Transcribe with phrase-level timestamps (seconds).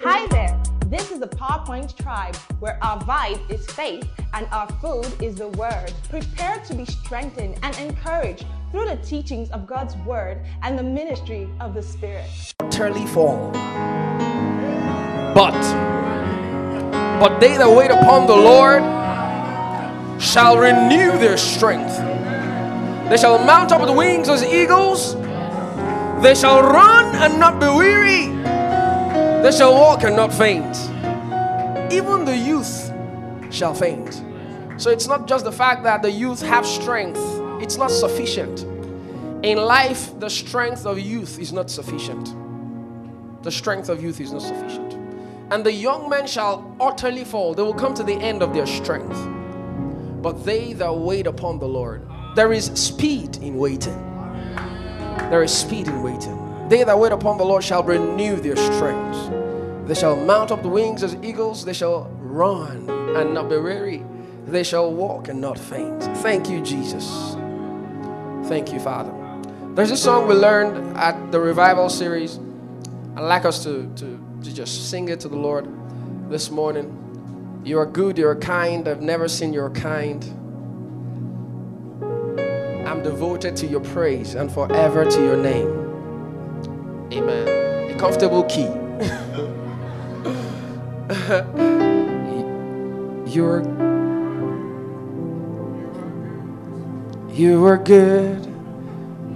[0.00, 0.60] Hi there.
[0.86, 5.46] This is the PowerPoint tribe where our vibe is faith and our food is the
[5.50, 5.92] word.
[6.08, 11.48] Prepare to be strengthened and encouraged through the teachings of God's word and the ministry
[11.60, 12.26] of the Spirit.
[12.58, 13.52] utterly fall.
[15.36, 15.54] But,
[17.20, 18.82] but they that wait upon the Lord
[20.20, 21.96] shall renew their strength.
[23.08, 25.14] They shall mount up with wings as eagles.
[26.24, 28.49] They shall run and not be weary.
[29.42, 30.76] They shall walk and not faint.
[31.90, 32.92] Even the youth
[33.50, 34.22] shall faint.
[34.76, 37.20] So it's not just the fact that the youth have strength,
[37.62, 38.66] it's not sufficient.
[39.42, 42.34] In life, the strength of youth is not sufficient.
[43.42, 44.92] The strength of youth is not sufficient.
[45.50, 47.54] And the young men shall utterly fall.
[47.54, 49.18] They will come to the end of their strength.
[50.20, 53.96] But they that wait upon the Lord, there is speed in waiting.
[55.30, 56.49] There is speed in waiting.
[56.70, 59.88] They that wait upon the Lord shall renew their strength.
[59.88, 61.64] They shall mount up the wings as eagles.
[61.64, 64.04] They shall run and not be weary.
[64.46, 66.00] They shall walk and not faint.
[66.18, 67.34] Thank you, Jesus.
[68.48, 69.12] Thank you, Father.
[69.74, 72.38] There's a song we learned at the revival series.
[73.16, 75.66] I'd like us to, to, to just sing it to the Lord
[76.30, 77.62] this morning.
[77.64, 78.86] You are good, you are kind.
[78.86, 80.22] I've never seen your kind.
[82.86, 85.89] I'm devoted to your praise and forever to your name.
[87.12, 87.90] Amen.
[87.90, 88.68] A comfortable key.
[93.26, 93.62] You're
[97.32, 98.46] you are good.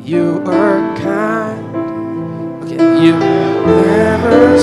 [0.05, 1.77] You are kind.
[2.63, 4.55] Okay, you never.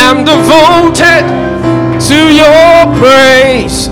[0.00, 1.28] I'm devoted
[2.08, 3.88] to your praise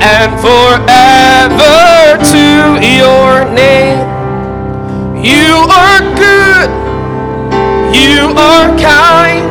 [0.00, 4.17] and forever to your name.
[5.18, 6.70] You are good.
[7.90, 9.50] You are kind.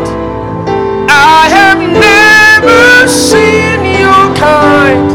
[1.12, 5.12] I have never seen your kind.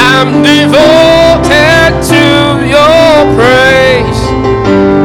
[0.00, 2.24] I'm devoted to
[2.64, 4.20] your praise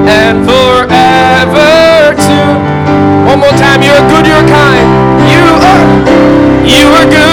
[0.07, 2.37] and forever to.
[3.27, 4.87] One more time, you're good, you're kind.
[5.27, 5.83] You are,
[6.63, 7.32] you are good,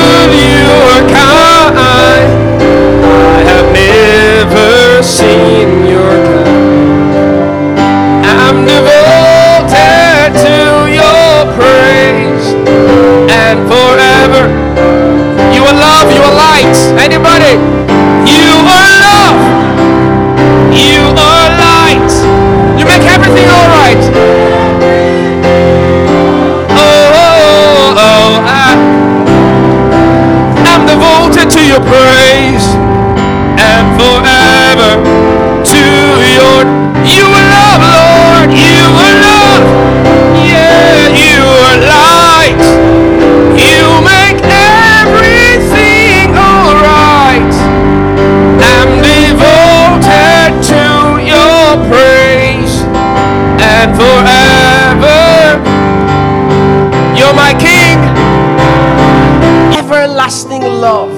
[60.21, 61.11] Everlasting love.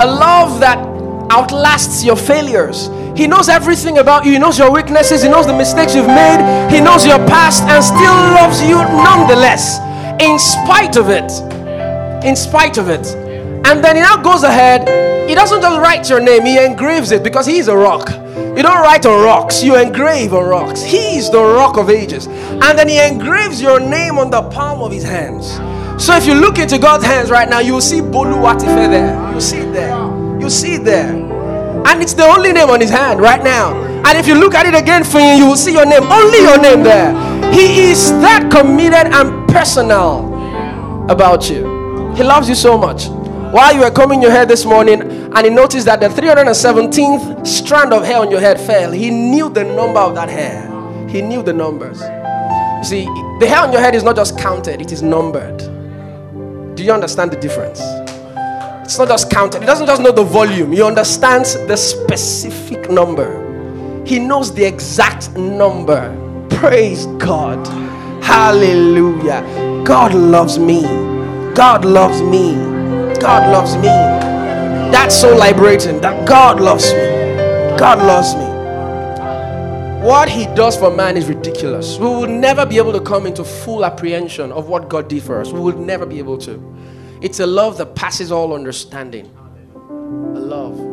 [0.00, 0.78] A love that
[1.28, 2.88] outlasts your failures.
[3.16, 4.30] He knows everything about you.
[4.30, 5.24] He knows your weaknesses.
[5.24, 6.70] He knows the mistakes you've made.
[6.70, 9.80] He knows your past and still loves you nonetheless,
[10.22, 11.32] in spite of it.
[12.24, 13.04] In spite of it.
[13.66, 15.28] And then he now goes ahead.
[15.28, 18.08] He doesn't just write your name, he engraves it because he's a rock.
[18.56, 20.80] You don't write on rocks, you engrave on rocks.
[20.80, 22.28] He is the rock of ages.
[22.28, 25.58] And then he engraves your name on the palm of his hands.
[26.02, 29.32] So if you look into God's hands right now, you will see Boluwatife there.
[29.32, 29.94] You see it there.
[30.40, 31.12] You see it there.
[31.86, 33.72] And it's the only name on his hand right now.
[34.04, 36.02] And if you look at it again for you, you will see your name.
[36.02, 37.12] Only your name there.
[37.52, 40.34] He is that committed and personal
[41.08, 42.12] about you.
[42.16, 43.06] He loves you so much.
[43.54, 47.92] While you were combing your hair this morning, and he noticed that the 317th strand
[47.92, 50.66] of hair on your head fell, he knew the number of that hair.
[51.08, 52.00] He knew the numbers.
[52.00, 53.04] You see,
[53.38, 55.62] the hair on your head is not just counted, it is numbered.
[56.74, 57.80] Do you understand the difference?
[58.84, 63.40] It's not just counted, he doesn't just know the volume, he understands the specific number.
[64.04, 66.10] He knows the exact number.
[66.50, 67.66] Praise God.
[68.22, 69.42] Hallelujah.
[69.84, 70.82] God loves me.
[71.54, 72.54] God loves me.
[73.20, 73.82] God loves me.
[74.92, 77.76] That's so liberating that God loves me.
[77.78, 78.51] God loves me.
[80.02, 81.96] What he does for man is ridiculous.
[81.96, 85.40] We will never be able to come into full apprehension of what God did for
[85.40, 85.52] us.
[85.52, 86.76] We will never be able to.
[87.20, 89.30] It's a love that passes all understanding.
[89.76, 90.92] A love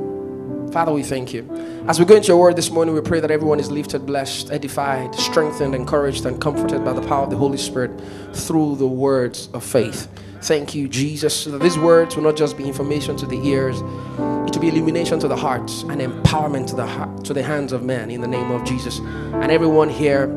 [0.72, 1.50] Father, we thank you.
[1.88, 4.52] As we go into your word this morning, we pray that everyone is lifted, blessed,
[4.52, 7.90] edified, strengthened, encouraged, and comforted by the power of the Holy Spirit
[8.34, 10.08] through the words of faith.
[10.42, 13.82] Thank you, Jesus, so that these words will not just be information to the ears,
[13.82, 17.74] it will be illumination to the hearts and empowerment to the heart, to the hands
[17.74, 19.00] of men in the name of Jesus.
[19.00, 20.30] And everyone here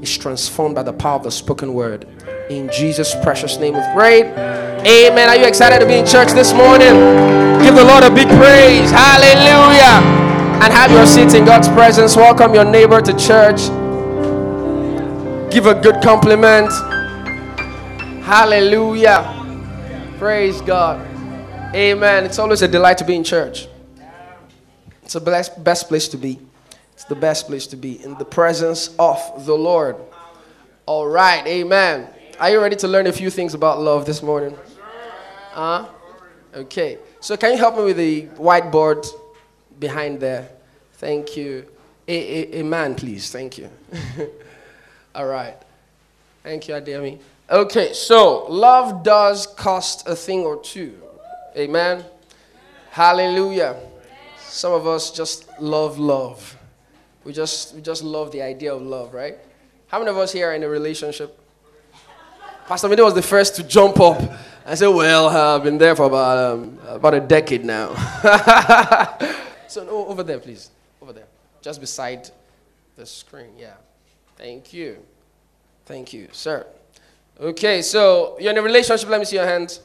[0.00, 2.08] is transformed by the power of the spoken word.
[2.48, 4.22] In Jesus' precious name we pray.
[4.80, 5.28] Amen.
[5.28, 6.94] Are you excited to be in church this morning?
[7.62, 8.90] Give the Lord a big praise.
[8.90, 10.00] Hallelujah.
[10.62, 12.16] And have your seat in God's presence.
[12.16, 13.68] Welcome your neighbor to church.
[15.52, 16.72] Give a good compliment.
[18.24, 19.39] Hallelujah.
[20.20, 21.00] Praise God.
[21.74, 22.26] Amen.
[22.26, 23.68] It's always a delight to be in church.
[25.02, 26.38] It's the best, best place to be.
[26.92, 29.96] It's the best place to be in the presence of the Lord.
[30.84, 31.46] All right.
[31.46, 32.06] Amen.
[32.38, 34.54] Are you ready to learn a few things about love this morning?
[35.52, 35.88] Huh?
[36.54, 36.98] Okay.
[37.20, 39.06] So, can you help me with the whiteboard
[39.78, 40.50] behind there?
[40.96, 41.66] Thank you.
[42.06, 43.32] A, a, a man, please.
[43.32, 43.70] Thank you.
[45.14, 45.56] All right.
[46.42, 47.20] Thank you, Ademi.
[47.50, 51.02] Okay, so love does cost a thing or two.
[51.56, 52.04] Amen.
[52.92, 53.74] Hallelujah.
[54.38, 56.56] Some of us just love love.
[57.24, 59.36] We just we just love the idea of love, right?
[59.88, 61.36] How many of us here are in a relationship?
[62.68, 64.22] Pastor Mide was the first to jump up
[64.64, 67.94] and say, "Well, I've been there for about um, about a decade now."
[69.66, 70.70] so no, over there, please,
[71.02, 71.26] over there,
[71.62, 72.30] just beside
[72.94, 73.58] the screen.
[73.58, 73.74] Yeah.
[74.36, 74.98] Thank you.
[75.84, 76.64] Thank you, sir.
[77.40, 79.08] Okay, so you're in a relationship.
[79.08, 79.80] Let me see your hands.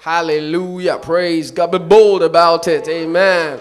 [0.00, 0.98] Hallelujah.
[0.98, 1.72] Praise God.
[1.72, 2.86] Be bold about it.
[2.88, 3.58] Amen.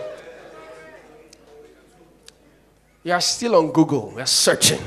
[3.02, 4.12] You are still on Google.
[4.18, 4.82] You're searching.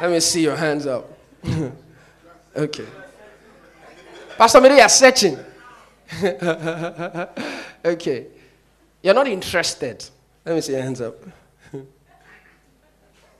[0.00, 1.08] Let me see your hands up.
[2.56, 2.86] okay.
[4.36, 5.38] Pastor Mide, you're searching.
[7.84, 8.26] okay.
[9.00, 10.04] You're not interested.
[10.44, 11.14] Let me see your hands up.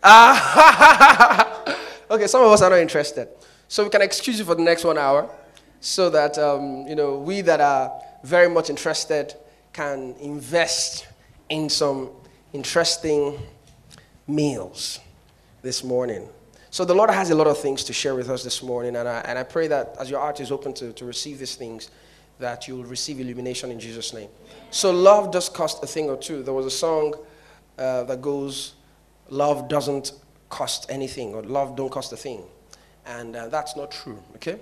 [0.03, 1.77] ah,
[2.09, 3.29] okay, some of us are not interested.
[3.69, 5.29] So we can excuse you for the next one hour
[5.81, 9.35] so that, um, you know, we that are very much interested
[9.73, 11.07] can invest
[11.49, 12.11] in some
[12.53, 13.39] interesting
[14.27, 15.01] meals
[15.63, 16.29] this morning.
[16.71, 19.09] So the Lord has a lot of things to share with us this morning, and
[19.09, 21.91] I, and I pray that as your heart is open to, to receive these things,
[22.39, 24.29] that you'll receive illumination in Jesus' name.
[24.71, 26.43] So love does cost a thing or two.
[26.43, 27.15] There was a song
[27.79, 28.75] uh, that goes,
[29.29, 30.13] "Love doesn't
[30.49, 32.43] cost anything," or "Love don't cost a thing."
[33.07, 34.59] And uh, that's not true, okay?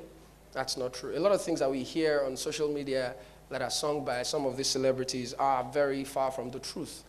[0.52, 1.16] That's not true.
[1.16, 3.14] A lot of things that we hear on social media
[3.48, 7.04] that are sung by some of these celebrities are very far from the truth.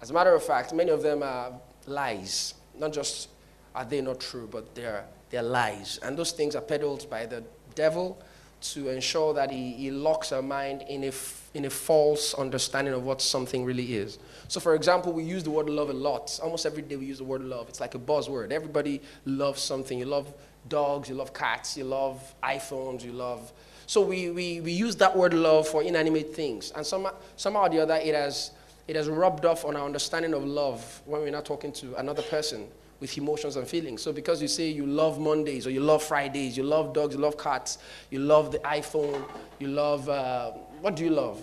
[0.00, 1.52] As a matter of fact, many of them are
[1.86, 2.54] lies.
[2.78, 3.28] Not just
[3.74, 5.98] are they not true, but they're, they're lies.
[6.02, 7.42] And those things are peddled by the
[7.74, 8.20] devil
[8.60, 11.12] to ensure that he, he locks our mind in a,
[11.54, 14.18] in a false understanding of what something really is.
[14.48, 16.38] So, for example, we use the word love a lot.
[16.42, 17.68] Almost every day we use the word love.
[17.68, 18.50] It's like a buzzword.
[18.50, 19.98] Everybody loves something.
[19.98, 20.32] You love
[20.68, 23.52] dogs, you love cats, you love iPhones, you love.
[23.86, 26.72] So we, we, we use that word love for inanimate things.
[26.76, 28.50] And some, somehow or the other, it has,
[28.86, 32.22] it has rubbed off on our understanding of love when we're not talking to another
[32.22, 32.68] person
[33.00, 34.02] with emotions and feelings.
[34.02, 37.20] So because you say you love Mondays or you love Fridays, you love dogs, you
[37.20, 37.78] love cats,
[38.10, 39.24] you love the iPhone,
[39.58, 40.50] you love, uh,
[40.80, 41.42] what do you love?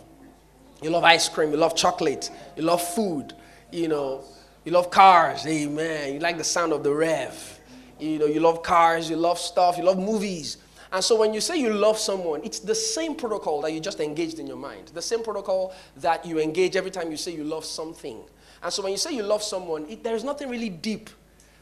[0.81, 3.33] You love ice cream, you love chocolate, you love food,
[3.71, 4.23] you know,
[4.65, 6.13] you love cars, amen.
[6.13, 7.54] You like the sound of the rev
[7.99, 10.57] you know, you love cars, you love stuff, you love movies.
[10.91, 13.99] And so when you say you love someone, it's the same protocol that you just
[13.99, 14.91] engaged in your mind.
[14.93, 18.21] The same protocol that you engage every time you say you love something.
[18.63, 21.09] And so when you say you love someone, it, there's nothing really deep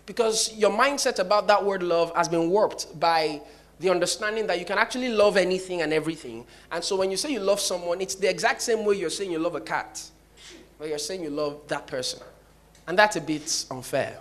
[0.06, 3.42] because your mindset about that word love has been warped by
[3.80, 6.46] the understanding that you can actually love anything and everything.
[6.72, 9.32] And so when you say you love someone, it's the exact same way you're saying
[9.32, 10.02] you love a cat,
[10.78, 12.20] but you're saying you love that person.
[12.88, 14.20] And that's a bit unfair.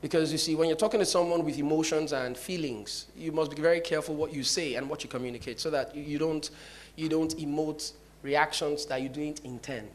[0.00, 3.60] Because you see, when you're talking to someone with emotions and feelings, you must be
[3.60, 6.50] very careful what you say and what you communicate so that you don't,
[6.96, 7.92] you don't emote
[8.22, 9.90] reactions that you didn't intend,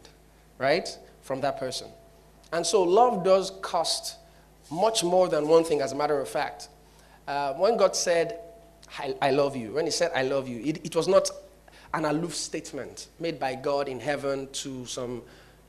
[0.60, 0.96] right?
[1.24, 1.88] From that person.
[2.54, 4.18] And so love does cost
[4.72, 6.70] much more than one thing, as a matter of fact.
[7.28, 8.40] Uh, when God said,
[9.00, 11.30] I, I, love you, when He said, I love you, it, it was not
[11.94, 15.24] an aloof statement made by God in heaven to some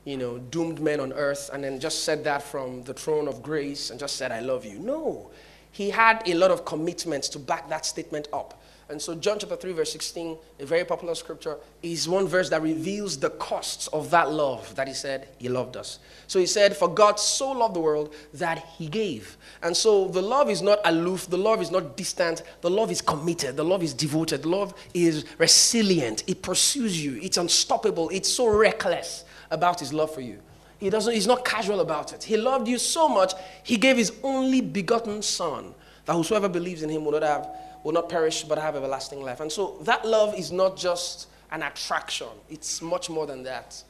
[0.07, 3.43] you know, doomed men on earth and then just said that from the throne of
[3.43, 4.79] grace and just said, I love you.
[4.79, 5.31] No.
[5.73, 8.61] He had a lot of commitments to back that statement up.
[8.89, 12.61] And so, John chapter 3, verse 16, a very popular scripture, is one verse that
[12.61, 15.99] reveals the costs of that love that he said he loved us.
[16.27, 19.35] So, he said, For God so loved the world that he gave.
[19.61, 23.01] And so, the love is not aloof, the love is not distant, the love is
[23.01, 28.47] committed, the love is devoted, love is resilient, it pursues you, it's unstoppable, it's so
[28.47, 30.39] reckless about his love for you.
[30.79, 32.23] He doesn't, he's not casual about it.
[32.23, 35.73] He loved you so much, he gave his only begotten son,
[36.05, 37.49] that whosoever believes in him will not have,
[37.83, 39.39] will not perish, but have everlasting life.
[39.39, 43.81] And so that love is not just an attraction, it's much more than that.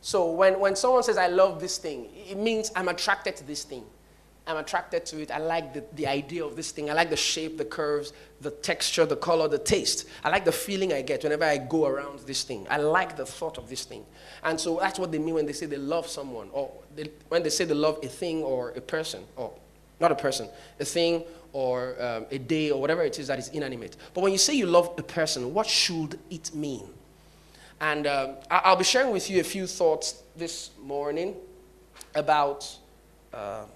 [0.00, 3.62] So when, when someone says, I love this thing, it means I'm attracted to this
[3.62, 3.84] thing.
[4.46, 5.30] I'm attracted to it.
[5.30, 6.90] I like the, the idea of this thing.
[6.90, 10.08] I like the shape, the curves, the texture, the color, the taste.
[10.24, 12.66] I like the feeling I get whenever I go around this thing.
[12.68, 14.04] I like the thought of this thing.
[14.42, 17.44] And so that's what they mean when they say they love someone, or they, when
[17.44, 19.52] they say they love a thing or a person, or
[20.00, 20.48] not a person,
[20.80, 21.22] a thing
[21.52, 23.96] or um, a day or whatever it is that is inanimate.
[24.12, 26.88] But when you say you love a person, what should it mean?
[27.80, 31.36] And um, I'll be sharing with you a few thoughts this morning
[32.16, 32.76] about.
[33.32, 33.66] Uh.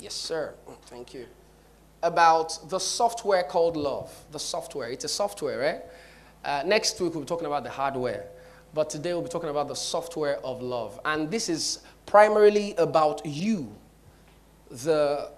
[0.00, 0.54] Yes, sir.
[0.86, 1.26] Thank you.
[2.02, 4.10] About the software called love.
[4.32, 4.90] The software.
[4.90, 5.82] It's a software, right?
[6.44, 8.26] Uh, next week, we'll be talking about the hardware.
[8.72, 10.98] But today, we'll be talking about the software of love.
[11.04, 13.74] And this is primarily about you,
[14.70, 15.30] the,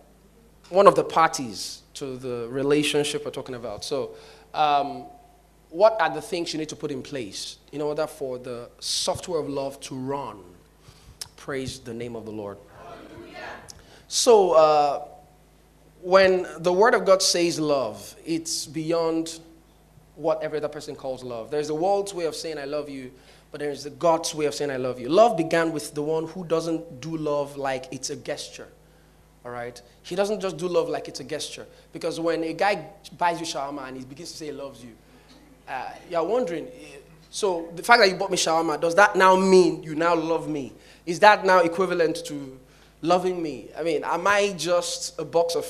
[0.69, 3.85] one of the parties to the relationship we're talking about.
[3.85, 4.12] So,
[4.54, 5.07] um,
[5.71, 9.40] what are the things you need to put in place in order for the software
[9.40, 10.38] of love to run?
[11.37, 12.59] Praise the name of the Lord.
[14.14, 15.04] So, uh,
[16.02, 19.40] when the Word of God says love, it's beyond
[20.16, 21.50] what every other person calls love.
[21.50, 23.11] There's the world's way of saying I love you,
[23.50, 25.09] but there's the God's way of saying I love you.
[25.09, 28.69] Love began with the one who doesn't do love like it's a gesture.
[29.47, 29.81] All right?
[30.02, 31.66] He doesn't just do love like it's a gesture.
[31.95, 34.92] Because when a guy buys you shawarma and he begins to say he loves you,
[35.66, 36.69] uh, you're wondering,
[37.31, 40.50] so the fact that you bought me shawarma, does that now mean you now love
[40.50, 40.75] me?
[41.07, 42.59] Is that now equivalent to
[43.02, 43.68] loving me?
[43.76, 45.66] I mean, am I just a box of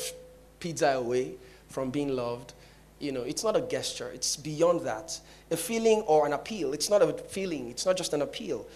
[0.60, 1.34] pizza away
[1.68, 2.52] from being loved?
[3.00, 5.18] You know, it's not a gesture, it's beyond that.
[5.50, 6.72] A feeling or an appeal.
[6.72, 8.66] It's not a feeling, it's not just an appeal.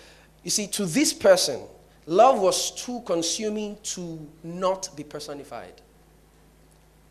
[0.42, 1.60] You see, to this person,
[2.06, 5.80] love was too consuming to not be personified.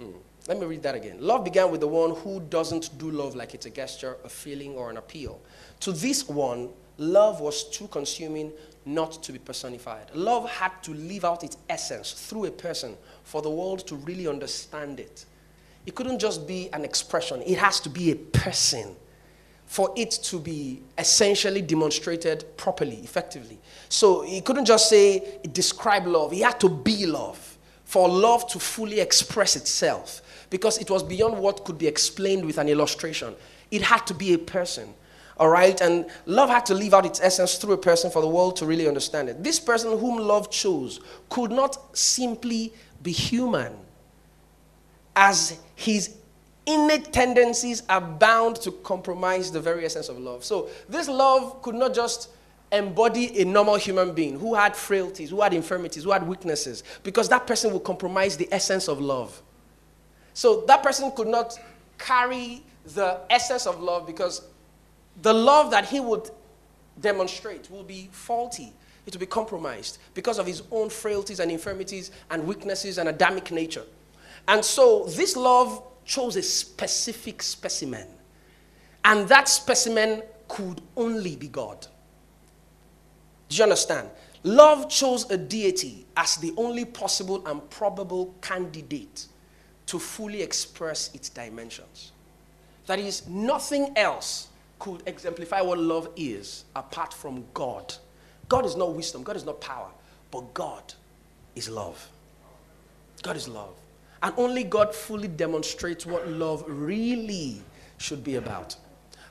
[0.01, 0.13] Mm.
[0.47, 1.17] Let me read that again.
[1.19, 4.75] Love began with the one who doesn't do love like it's a gesture, a feeling,
[4.75, 5.39] or an appeal.
[5.81, 8.51] To this one, love was too consuming
[8.85, 10.13] not to be personified.
[10.13, 14.27] Love had to live out its essence through a person for the world to really
[14.27, 15.25] understand it.
[15.85, 18.95] It couldn't just be an expression, it has to be a person
[19.65, 23.59] for it to be essentially demonstrated properly, effectively.
[23.89, 28.59] So he couldn't just say, describe love, he had to be love for love to
[28.59, 33.35] fully express itself because it was beyond what could be explained with an illustration.
[33.71, 34.93] It had to be a person.
[35.37, 35.79] All right?
[35.81, 38.65] And love had to live out its essence through a person for the world to
[38.65, 39.43] really understand it.
[39.43, 40.99] This person whom love chose
[41.29, 43.73] could not simply be human,
[45.15, 46.15] as his
[46.65, 50.43] innate tendencies are bound to compromise the very essence of love.
[50.43, 52.29] So, this love could not just
[52.71, 57.29] embody a normal human being who had frailties, who had infirmities, who had weaknesses, because
[57.29, 59.41] that person would compromise the essence of love.
[60.33, 61.57] So that person could not
[61.97, 62.63] carry
[62.93, 64.41] the essence of love because
[65.21, 66.29] the love that he would
[66.99, 68.73] demonstrate will be faulty.
[69.05, 73.51] It will be compromised because of his own frailties and infirmities and weaknesses and Adamic
[73.51, 73.83] nature.
[74.47, 78.07] And so this love chose a specific specimen.
[79.03, 81.87] And that specimen could only be God.
[83.49, 84.09] Do you understand?
[84.43, 89.27] Love chose a deity as the only possible and probable candidate
[89.87, 92.11] to fully express its dimensions.
[92.87, 94.47] That is, nothing else
[94.85, 97.95] could exemplify what love is apart from God.
[98.47, 99.89] God is not wisdom, God is not power,
[100.29, 100.93] but God
[101.55, 102.07] is love.
[103.23, 103.73] God is love.
[104.21, 107.63] And only God fully demonstrates what love really
[107.97, 108.75] should be about.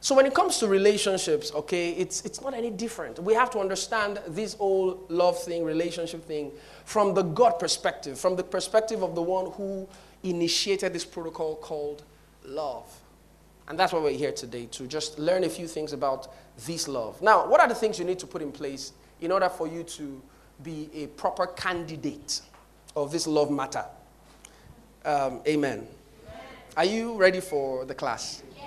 [0.01, 3.21] So when it comes to relationships, okay, it's, it's not any different.
[3.21, 6.51] We have to understand this whole love thing, relationship thing,
[6.85, 9.87] from the God perspective, from the perspective of the one who
[10.25, 12.03] initiated this protocol called
[12.45, 12.93] love.
[13.69, 16.29] And that's why we're here today, to just learn a few things about
[16.67, 17.21] this love.
[17.23, 19.83] Now, what are the things you need to put in place in order for you
[19.85, 20.21] to
[20.63, 22.43] be a proper candidate
[22.95, 23.85] of this love matter?
[25.05, 25.47] Um, amen.
[25.47, 25.87] amen.
[26.77, 28.43] Are you ready for the class?
[28.57, 28.65] Yes.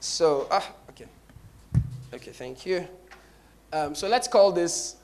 [0.00, 1.06] So, ah, okay.
[2.12, 2.88] Okay, thank you.
[3.72, 4.96] Um, so let's call this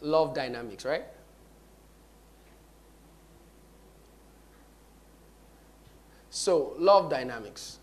[0.00, 1.04] love dynamics, right?
[6.30, 7.78] So, love dynamics.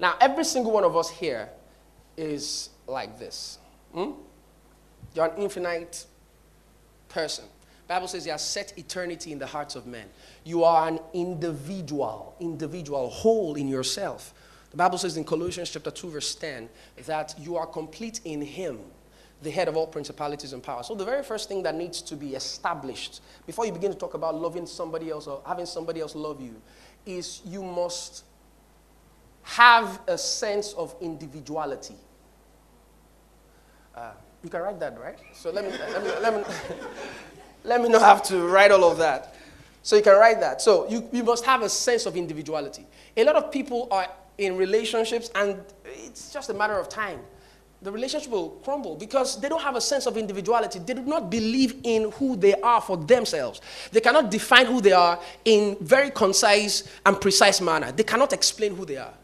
[0.00, 1.48] Now, every single one of us here
[2.16, 3.58] is like this.
[3.92, 4.12] Hmm?
[5.14, 6.06] You're an infinite
[7.08, 7.44] person.
[7.88, 10.06] Bible says he has set eternity in the hearts of men.
[10.44, 14.34] You are an individual, individual, whole in yourself.
[14.70, 16.68] The Bible says in Colossians chapter 2, verse 10,
[17.06, 18.78] that you are complete in him.
[19.42, 20.88] the head of all principalities and powers.
[20.88, 24.14] So, the very first thing that needs to be established before you begin to talk
[24.14, 26.60] about loving somebody else or having somebody else love you
[27.06, 28.24] is you must
[29.58, 31.96] have a sense of individuality.
[33.92, 34.12] Uh,
[34.44, 35.18] you can write that, right?
[35.34, 36.54] So, let me, let me, let me,
[37.64, 39.34] let me not have to write all of that.
[39.82, 40.62] So, you can write that.
[40.62, 42.86] So, you, you must have a sense of individuality.
[43.16, 44.06] A lot of people are
[44.38, 47.18] in relationships and it's just a matter of time
[47.80, 50.80] the relationship will crumble because they don't have a sense of individuality.
[50.80, 53.60] They do not believe in who they are for themselves.
[53.92, 57.92] They cannot define who they are in very concise and precise manner.
[57.92, 59.14] They cannot explain who they are.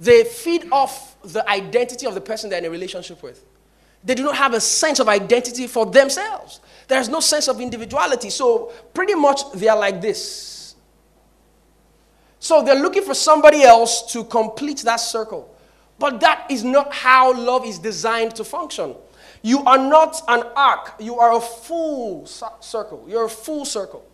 [0.00, 3.44] They feed off the identity of the person they're in a relationship with.
[4.02, 6.60] They do not have a sense of identity for themselves.
[6.88, 8.30] There's no sense of individuality.
[8.30, 10.74] So pretty much they are like this.
[12.38, 15.54] So they're looking for somebody else to complete that circle.
[15.98, 18.94] But that is not how love is designed to function.
[19.42, 23.04] You are not an arc, you are a full circle.
[23.06, 24.06] You're a full circle.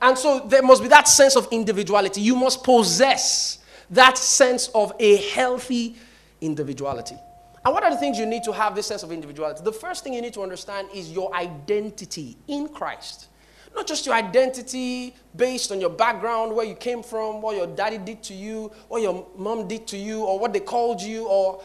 [0.00, 2.22] And so there must be that sense of individuality.
[2.22, 3.58] You must possess
[3.94, 5.96] that sense of a healthy
[6.40, 7.16] individuality.
[7.64, 9.62] And what are the things you need to have this sense of individuality?
[9.64, 13.28] The first thing you need to understand is your identity in Christ.
[13.74, 17.98] Not just your identity based on your background, where you came from, what your daddy
[17.98, 21.62] did to you, what your mom did to you, or what they called you, or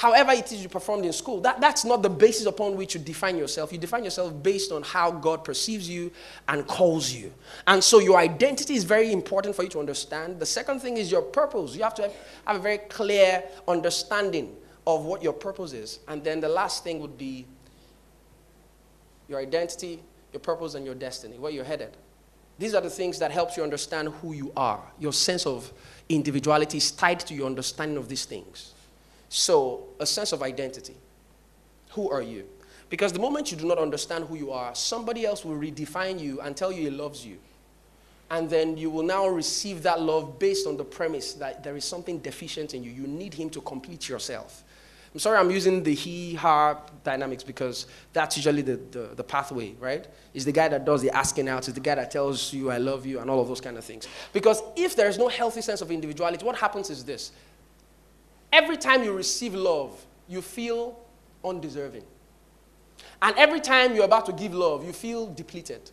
[0.00, 1.42] however it is you performed in school.
[1.42, 3.70] That, that's not the basis upon which you define yourself.
[3.70, 6.10] You define yourself based on how God perceives you
[6.48, 7.30] and calls you.
[7.66, 10.40] And so your identity is very important for you to understand.
[10.40, 11.76] The second thing is your purpose.
[11.76, 12.14] You have to have,
[12.46, 15.98] have a very clear understanding of what your purpose is.
[16.08, 17.44] And then the last thing would be
[19.28, 20.00] your identity,
[20.32, 21.94] your purpose, and your destiny, where you're headed.
[22.58, 24.80] These are the things that helps you understand who you are.
[24.98, 25.70] Your sense of
[26.08, 28.72] individuality is tied to your understanding of these things.
[29.30, 30.96] So, a sense of identity.
[31.92, 32.44] Who are you?
[32.88, 36.40] Because the moment you do not understand who you are, somebody else will redefine you
[36.40, 37.38] and tell you he loves you.
[38.28, 41.84] And then you will now receive that love based on the premise that there is
[41.84, 42.90] something deficient in you.
[42.90, 44.64] You need him to complete yourself.
[45.12, 49.74] I'm sorry I'm using the he, her dynamics because that's usually the, the, the, pathway,
[49.80, 50.06] right?
[50.34, 52.78] Is the guy that does the asking out, is the guy that tells you I
[52.78, 54.06] love you and all of those kind of things.
[54.32, 57.32] Because if there's no healthy sense of individuality, what happens is this.
[58.52, 60.98] Every time you receive love, you feel
[61.44, 62.04] undeserving.
[63.22, 65.90] And every time you're about to give love, you feel depleted.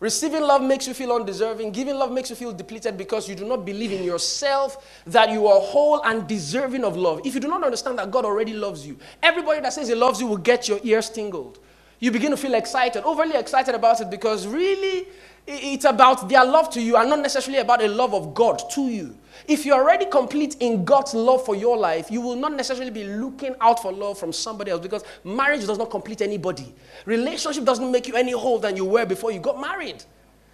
[0.00, 1.72] Receiving love makes you feel undeserving.
[1.72, 5.46] Giving love makes you feel depleted because you do not believe in yourself that you
[5.46, 7.20] are whole and deserving of love.
[7.24, 10.18] If you do not understand that God already loves you, everybody that says he loves
[10.18, 11.58] you will get your ears tingled.
[11.98, 15.06] You begin to feel excited, overly excited about it because really
[15.46, 18.88] it's about their love to you and not necessarily about a love of God to
[18.88, 19.14] you.
[19.46, 23.04] If you're already complete in God's love for your life, you will not necessarily be
[23.04, 26.74] looking out for love from somebody else because marriage does not complete anybody.
[27.06, 30.04] Relationship doesn't make you any whole than you were before you got married.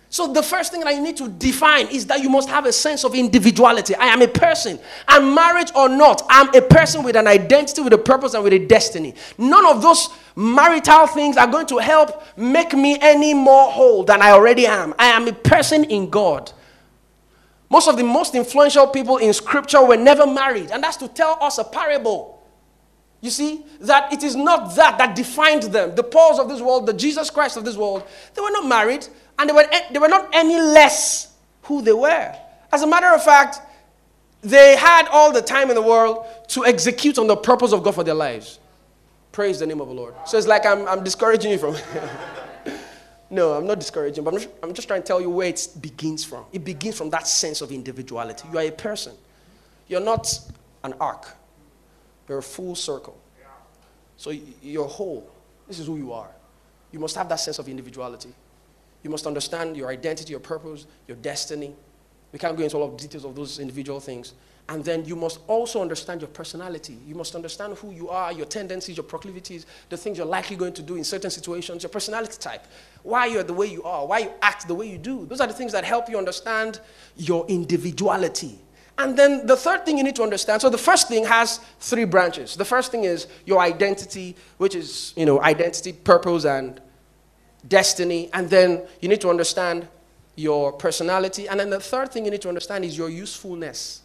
[0.08, 2.72] So, the first thing that you need to define is that you must have a
[2.72, 3.94] sense of individuality.
[3.96, 4.78] I am a person.
[5.08, 8.52] And marriage or not, I'm a person with an identity, with a purpose, and with
[8.52, 9.14] a destiny.
[9.36, 14.22] None of those marital things are going to help make me any more whole than
[14.22, 14.94] I already am.
[14.98, 16.52] I am a person in God.
[17.68, 21.38] Most of the most influential people in scripture were never married, and that's to tell
[21.40, 22.42] us a parable.
[23.20, 25.94] You see, that it is not that that defined them.
[25.94, 29.06] The Pauls of this world, the Jesus Christ of this world, they were not married,
[29.38, 32.36] and they were, they were not any less who they were.
[32.72, 33.60] As a matter of fact,
[34.42, 37.94] they had all the time in the world to execute on the purpose of God
[37.94, 38.60] for their lives.
[39.32, 40.14] Praise the name of the Lord.
[40.24, 41.76] So it's like I'm, I'm discouraging you from.
[43.28, 45.68] No, I'm not discouraging, but I'm just, I'm just trying to tell you where it
[45.80, 46.44] begins from.
[46.52, 48.48] It begins from that sense of individuality.
[48.52, 49.14] You are a person,
[49.88, 50.38] you're not
[50.84, 51.26] an arc,
[52.28, 53.18] you're a full circle.
[54.16, 54.30] So
[54.62, 55.30] you're whole.
[55.68, 56.30] This is who you are.
[56.90, 58.32] You must have that sense of individuality.
[59.02, 61.74] You must understand your identity, your purpose, your destiny.
[62.32, 64.32] We can't go into all of the details of those individual things.
[64.68, 66.98] And then you must also understand your personality.
[67.06, 70.72] You must understand who you are, your tendencies, your proclivities, the things you're likely going
[70.72, 72.66] to do in certain situations, your personality type,
[73.04, 75.24] why you're the way you are, why you act the way you do.
[75.26, 76.80] Those are the things that help you understand
[77.16, 78.58] your individuality.
[78.98, 82.04] And then the third thing you need to understand so the first thing has three
[82.04, 82.56] branches.
[82.56, 86.80] The first thing is your identity, which is, you know, identity, purpose, and
[87.68, 88.30] destiny.
[88.32, 89.86] And then you need to understand
[90.34, 91.46] your personality.
[91.46, 94.02] And then the third thing you need to understand is your usefulness.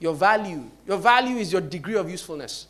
[0.00, 0.70] Your value.
[0.86, 2.66] Your value is your degree of usefulness.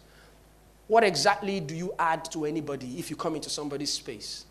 [0.87, 4.47] What exactly do you add to anybody if you come into somebody's space?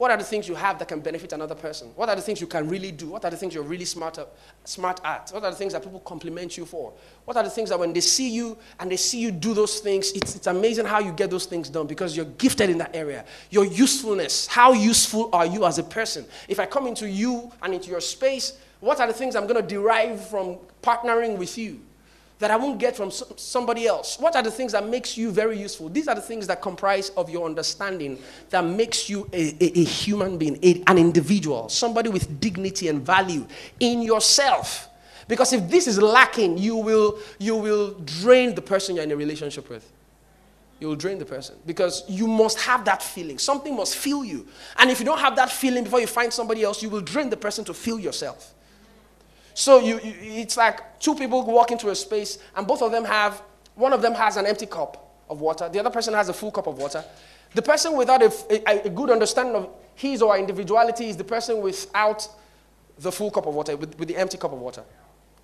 [0.00, 1.88] What are the things you have that can benefit another person?
[1.94, 3.10] What are the things you can really do?
[3.10, 4.32] What are the things you're really smart, at,
[4.64, 5.28] smart at?
[5.30, 6.94] What are the things that people compliment you for?
[7.26, 9.80] What are the things that when they see you and they see you do those
[9.80, 12.96] things, it's, it's amazing how you get those things done because you're gifted in that
[12.96, 13.26] area.
[13.50, 14.46] Your usefulness.
[14.46, 16.24] How useful are you as a person?
[16.48, 19.60] If I come into you and into your space, what are the things I'm going
[19.60, 21.78] to derive from partnering with you?
[22.40, 24.18] That I won't get from somebody else?
[24.18, 25.88] What are the things that makes you very useful?
[25.88, 29.84] These are the things that comprise of your understanding that makes you a, a, a
[29.84, 33.46] human being, a, an individual, somebody with dignity and value
[33.78, 34.88] in yourself.
[35.28, 39.16] Because if this is lacking, you will, you will drain the person you're in a
[39.16, 39.88] relationship with.
[40.80, 43.38] You will drain the person because you must have that feeling.
[43.38, 44.48] Something must fill you.
[44.78, 47.28] And if you don't have that feeling before you find somebody else, you will drain
[47.28, 48.54] the person to fill yourself.
[49.60, 53.04] So you, you, it's like two people walk into a space, and both of them
[53.04, 53.42] have,
[53.74, 56.50] one of them has an empty cup of water, the other person has a full
[56.50, 57.04] cup of water.
[57.54, 58.32] The person without a,
[58.66, 62.26] a, a good understanding of his or her individuality is the person without
[62.98, 64.82] the full cup of water, with, with the empty cup of water.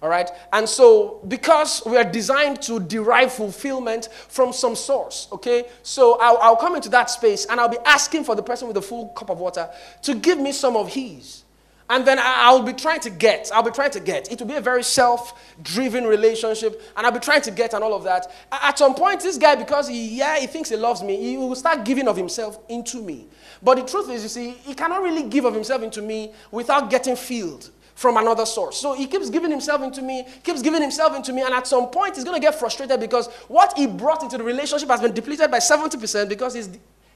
[0.01, 0.31] All right?
[0.51, 5.67] And so, because we are designed to derive fulfillment from some source, okay?
[5.83, 8.77] So, I'll, I'll, come into that space and I'll be asking for the person with
[8.77, 9.69] the full cup of water
[10.05, 11.43] to give me some of his.
[11.89, 14.31] And then I'll be trying to get, I'll be trying to get.
[14.33, 17.85] It will be a very self driven relationship, and I'll be trying to get and
[17.85, 18.33] all of that.
[18.51, 21.55] At some point, this guy, because he, yeah, he thinks he loves me, he will
[21.55, 23.29] start giving of himself into me.
[23.63, 26.91] But the truth is, you see, he cannot really give of himself into me without
[26.91, 28.77] getting filled from another source.
[28.77, 31.89] So he keeps giving himself into me, keeps giving himself into me, and at some
[31.89, 35.15] point, he's going to get frustrated because what he brought into the relationship has been
[35.15, 36.69] depleted by 70% because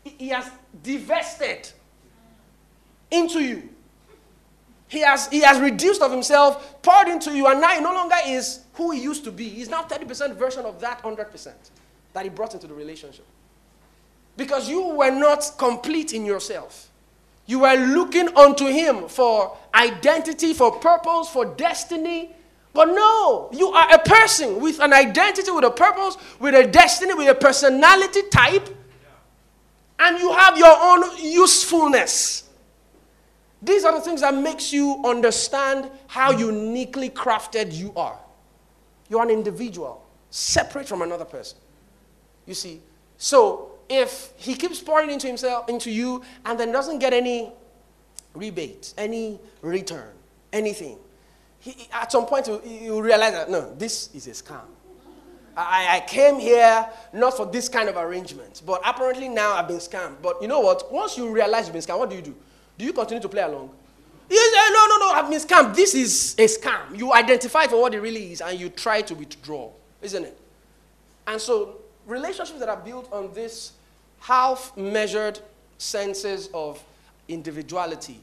[0.05, 0.49] he has
[0.83, 1.71] divested
[3.11, 3.69] into you.
[4.91, 8.17] He has, he has reduced of himself, poured into you, and now he no longer
[8.27, 9.49] is who he used to be.
[9.49, 11.53] He's now 30% version of that 100%
[12.13, 13.25] that he brought into the relationship.
[14.37, 16.91] Because you were not complete in yourself.
[17.47, 22.35] You were looking unto him for identity, for purpose, for destiny.
[22.73, 27.15] But no, you are a person with an identity, with a purpose, with a destiny,
[27.15, 28.69] with a personality type,
[30.01, 32.50] and you have your own usefulness.
[33.63, 38.19] These are the things that makes you understand how uniquely crafted you are.
[39.09, 41.59] You're an individual, separate from another person.
[42.47, 42.81] You see?
[43.19, 47.53] So if he keeps pouring into himself, into you, and then doesn't get any
[48.35, 50.09] rebate, any return,
[50.53, 50.97] anything,
[51.59, 54.63] he, at some point you realize that no, this is a scam.
[55.57, 59.79] I, I came here not for this kind of arrangement, but apparently now I've been
[59.79, 60.17] scammed.
[60.23, 60.91] But you know what?
[60.91, 62.37] Once you realize you've been scammed, what do you do?
[62.81, 63.69] Do you continue to play along?
[64.31, 65.77] You say, eh, no, no, no, I've been scammed.
[65.77, 66.99] This is a scam.
[66.99, 70.39] You identify for what it really is and you try to withdraw, isn't it?
[71.27, 73.73] And so, relationships that are built on this
[74.21, 75.41] half measured
[75.77, 76.83] senses of
[77.29, 78.19] individuality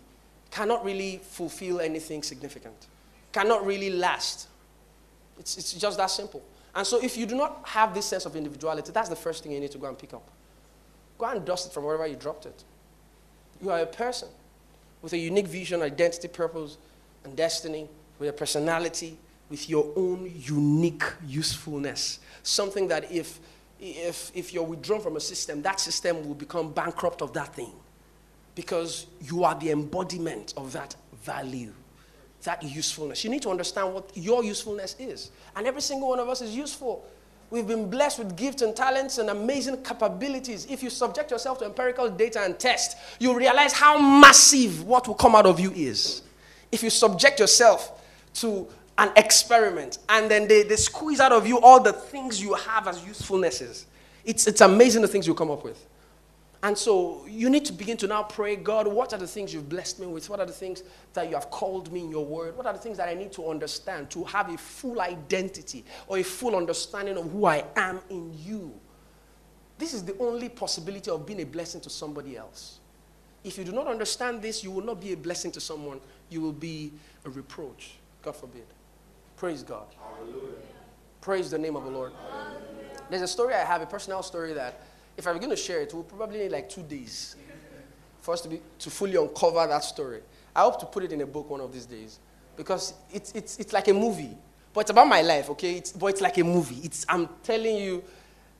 [0.49, 2.87] cannot really fulfill anything significant,
[3.31, 4.47] cannot really last.
[5.37, 6.41] It's, it's just that simple.
[6.73, 9.51] And so, if you do not have this sense of individuality, that's the first thing
[9.51, 10.27] you need to go and pick up.
[11.19, 12.63] Go and dust it from wherever you dropped it.
[13.61, 14.29] You are a person
[15.01, 16.77] with a unique vision, identity, purpose,
[17.23, 17.87] and destiny,
[18.19, 19.17] with a personality,
[19.49, 22.19] with your own unique usefulness.
[22.43, 23.39] Something that if,
[23.79, 27.71] if, if you're withdrawn from a system, that system will become bankrupt of that thing.
[28.55, 31.73] Because you are the embodiment of that value,
[32.43, 33.23] that usefulness.
[33.23, 35.31] You need to understand what your usefulness is.
[35.55, 37.05] And every single one of us is useful.
[37.49, 40.67] We've been blessed with gifts and talents and amazing capabilities.
[40.69, 45.15] If you subject yourself to empirical data and test, you realize how massive what will
[45.15, 46.23] come out of you is.
[46.71, 48.03] If you subject yourself
[48.35, 52.53] to an experiment and then they, they squeeze out of you all the things you
[52.53, 53.85] have as usefulnesses,
[54.25, 55.85] it's, it's amazing the things you come up with.
[56.63, 59.69] And so you need to begin to now pray, God, what are the things you've
[59.69, 60.29] blessed me with?
[60.29, 60.81] What are the things
[61.13, 62.57] that you have called me in your word?
[62.57, 66.17] What are the things that I need to understand to have a full identity or
[66.17, 68.73] a full understanding of who I am in you?
[69.77, 72.79] This is the only possibility of being a blessing to somebody else.
[73.43, 76.41] If you do not understand this, you will not be a blessing to someone, you
[76.41, 76.91] will be
[77.23, 77.91] a reproach.
[78.23, 78.65] God forbid.
[79.35, 79.85] Praise God.
[79.99, 80.55] Hallelujah.
[81.21, 82.13] Praise the name of the Lord.
[82.29, 82.57] Hallelujah.
[83.09, 84.81] There's a story I have, a personal story that
[85.17, 87.35] if I'm going to share it, we'll probably need like two days
[88.21, 90.21] for us to, be, to fully uncover that story.
[90.55, 92.19] I hope to put it in a book one of these days
[92.55, 94.37] because it's, it's, it's like a movie.
[94.73, 95.73] But it's about my life, okay?
[95.75, 96.81] It's, but it's like a movie.
[96.83, 98.03] It's, I'm telling you,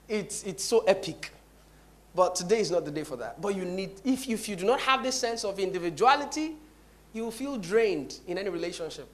[0.08, 1.32] it's, it's so epic.
[2.15, 3.39] But today is not the day for that.
[3.39, 6.56] But you need, if, if you do not have this sense of individuality,
[7.13, 9.08] you will feel drained in any relationship.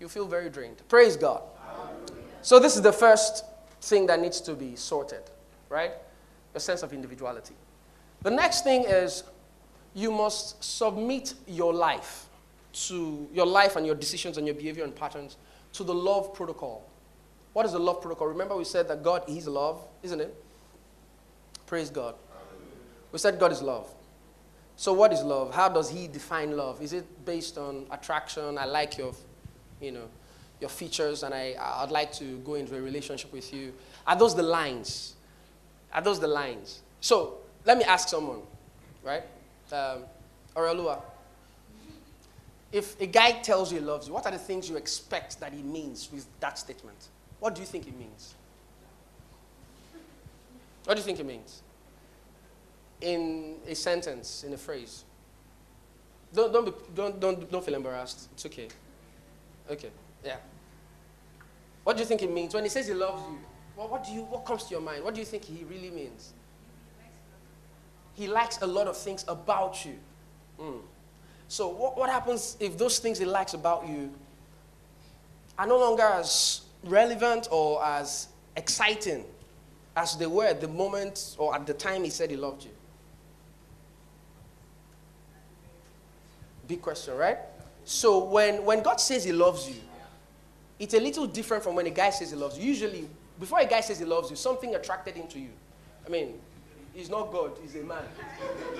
[0.00, 0.76] You feel very drained.
[0.88, 1.42] Praise God.
[2.42, 3.44] So, this is the first
[3.80, 5.22] thing that needs to be sorted
[5.74, 5.92] right?
[6.54, 7.54] A sense of individuality.
[8.22, 9.24] The next thing is
[9.92, 12.26] you must submit your life
[12.88, 15.36] to your life and your decisions and your behavior and patterns
[15.74, 16.88] to the love protocol.
[17.52, 18.28] What is the love protocol?
[18.28, 20.34] Remember, we said that God is love, isn't it?
[21.66, 22.14] Praise God.
[23.12, 23.88] We said God is love.
[24.76, 25.54] So, what is love?
[25.54, 26.82] How does He define love?
[26.82, 28.58] Is it based on attraction?
[28.58, 29.14] I like your,
[29.80, 30.08] you know,
[30.60, 33.72] your features, and I, I'd like to go into a relationship with you.
[34.06, 35.13] Are those the lines?
[35.94, 36.82] Are those the lines?
[37.00, 38.40] So, let me ask someone,
[39.02, 39.22] right?
[39.72, 40.00] Um,
[40.56, 41.00] Orelua,
[42.72, 45.52] if a guy tells you he loves you, what are the things you expect that
[45.52, 47.08] he means with that statement?
[47.38, 48.34] What do you think it means?
[50.84, 51.62] What do you think it means?
[53.00, 55.04] In a sentence, in a phrase.
[56.32, 58.28] Don't, don't, be, don't, don't, don't feel embarrassed.
[58.32, 58.68] It's okay.
[59.70, 59.90] Okay,
[60.24, 60.36] yeah.
[61.84, 62.54] What do you think it means?
[62.54, 63.38] When he says he loves you,
[63.76, 65.02] what, what, do you, what comes to your mind?
[65.02, 66.32] What do you think he really means?
[68.14, 69.94] He likes a lot of things about you.
[70.60, 70.80] Mm.
[71.48, 74.12] So, what, what happens if those things he likes about you
[75.58, 79.24] are no longer as relevant or as exciting
[79.96, 82.70] as they were at the moment or at the time he said he loved you?
[86.66, 87.38] Big question, right?
[87.84, 89.76] So, when, when God says he loves you,
[90.78, 92.64] it's a little different from when a guy says he loves you.
[92.64, 93.08] Usually,
[93.38, 95.50] before a guy says he loves you, something attracted him to you.
[96.06, 96.38] I mean,
[96.92, 98.04] he's not God, he's a man.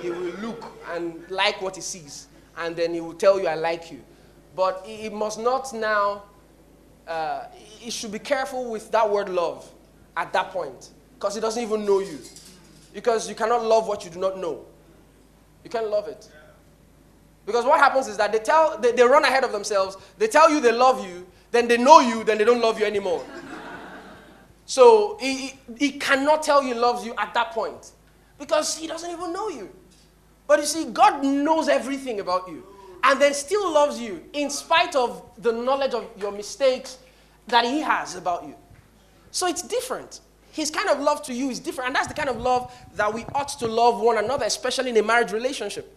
[0.01, 0.63] He will look
[0.93, 4.01] and like what he sees and then he will tell you, I like you.
[4.55, 6.23] But he must not now,
[7.07, 9.69] uh, he should be careful with that word love
[10.15, 12.19] at that point because he doesn't even know you.
[12.93, 14.65] Because you cannot love what you do not know.
[15.63, 16.29] You can't love it.
[17.45, 20.49] Because what happens is that they tell, they, they run ahead of themselves, they tell
[20.49, 23.23] you they love you, then they know you, then they don't love you anymore.
[24.65, 27.91] So he, he cannot tell you he loves you at that point
[28.39, 29.69] because he doesn't even know you.
[30.47, 32.63] But you see, God knows everything about you
[33.03, 36.97] and then still loves you in spite of the knowledge of your mistakes
[37.47, 38.55] that He has about you.
[39.31, 40.21] So it's different.
[40.51, 41.89] His kind of love to you is different.
[41.89, 44.97] And that's the kind of love that we ought to love one another, especially in
[44.97, 45.95] a marriage relationship.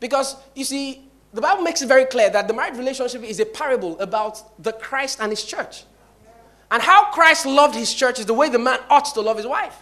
[0.00, 3.46] Because, you see, the Bible makes it very clear that the marriage relationship is a
[3.46, 5.84] parable about the Christ and his church.
[6.70, 9.46] And how Christ loved his church is the way the man ought to love his
[9.46, 9.76] wife.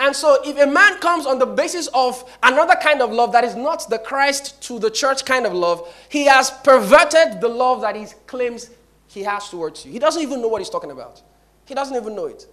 [0.00, 3.44] And so, if a man comes on the basis of another kind of love that
[3.44, 7.80] is not the Christ to the church kind of love, he has perverted the love
[7.82, 8.70] that he claims
[9.06, 9.92] he has towards you.
[9.92, 11.22] He doesn't even know what he's talking about.
[11.64, 12.46] He doesn't even know it.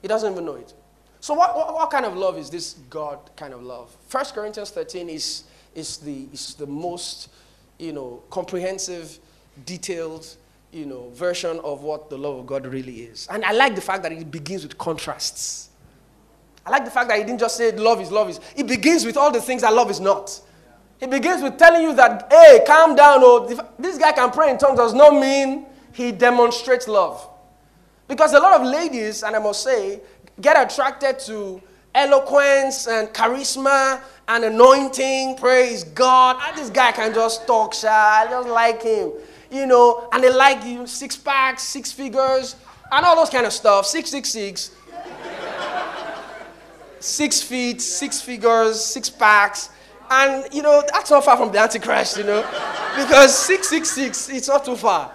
[0.00, 0.72] He doesn't even know it.
[1.20, 3.94] So, what, what, what kind of love is this God kind of love?
[4.10, 5.42] 1 Corinthians 13 is,
[5.74, 7.28] is, the, is the most
[7.78, 9.18] you know, comprehensive,
[9.66, 10.36] detailed
[10.72, 13.26] you know, version of what the love of God really is.
[13.30, 15.70] And I like the fact that it begins with contrasts.
[16.66, 18.40] I like the fact that he didn't just say love is love is.
[18.54, 20.40] It begins with all the things that love is not.
[21.00, 23.20] He begins with telling you that, hey, calm down.
[23.22, 23.46] Oh,
[23.78, 27.26] this guy can pray in tongues does not mean he demonstrates love.
[28.06, 30.00] Because a lot of ladies, and I must say,
[30.40, 31.62] get attracted to
[31.94, 35.36] eloquence and charisma and anointing.
[35.36, 36.36] Praise God.
[36.46, 37.88] And this guy can just talk shy.
[37.88, 39.12] I just like him.
[39.50, 42.56] You know, and they like you six packs, six figures,
[42.92, 43.86] and all those kind of stuff.
[43.86, 44.72] 666
[47.00, 49.70] six feet, six figures, six packs.
[50.10, 52.40] And, you know, that's not far from the Antichrist, you know,
[52.96, 55.12] because 666, it's not too far.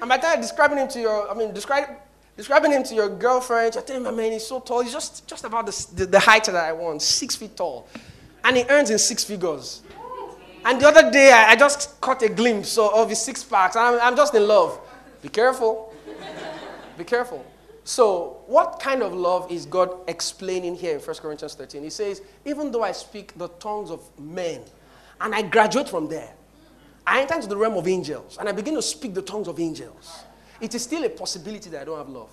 [0.00, 1.88] And by the time describing him to your, I mean, describe,
[2.36, 4.82] describing him to your girlfriend, you're telling my man, he's so tall.
[4.82, 7.88] He's just, just about the, the, the height that I want, six feet tall.
[8.44, 9.82] And he earns in six figures.
[10.64, 13.84] And the other day, I, I just caught a glimpse of his six packs, and
[13.84, 14.80] I'm, I'm just in love.
[15.22, 15.94] Be careful.
[16.96, 17.44] Be careful.
[17.84, 21.82] So, what kind of love is God explaining here in 1 Corinthians 13?
[21.82, 24.60] He says, Even though I speak the tongues of men
[25.20, 26.34] and I graduate from there,
[27.06, 29.58] I enter into the realm of angels and I begin to speak the tongues of
[29.58, 30.24] angels.
[30.60, 32.30] It is still a possibility that I don't have love.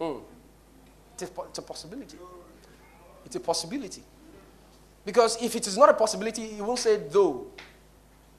[0.00, 0.20] Mm.
[1.14, 2.18] It's, a, it's a possibility.
[3.24, 4.04] It's a possibility.
[5.04, 7.46] Because if it is not a possibility, he won't say, though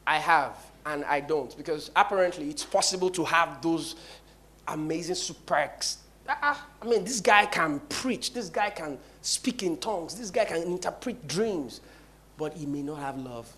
[0.05, 0.53] I have
[0.85, 1.55] and I don't.
[1.57, 3.95] Because apparently it's possible to have those
[4.67, 5.69] amazing super.
[6.27, 8.33] Ah, I mean, this guy can preach.
[8.33, 10.15] This guy can speak in tongues.
[10.15, 11.81] This guy can interpret dreams.
[12.37, 13.51] But he may not have love.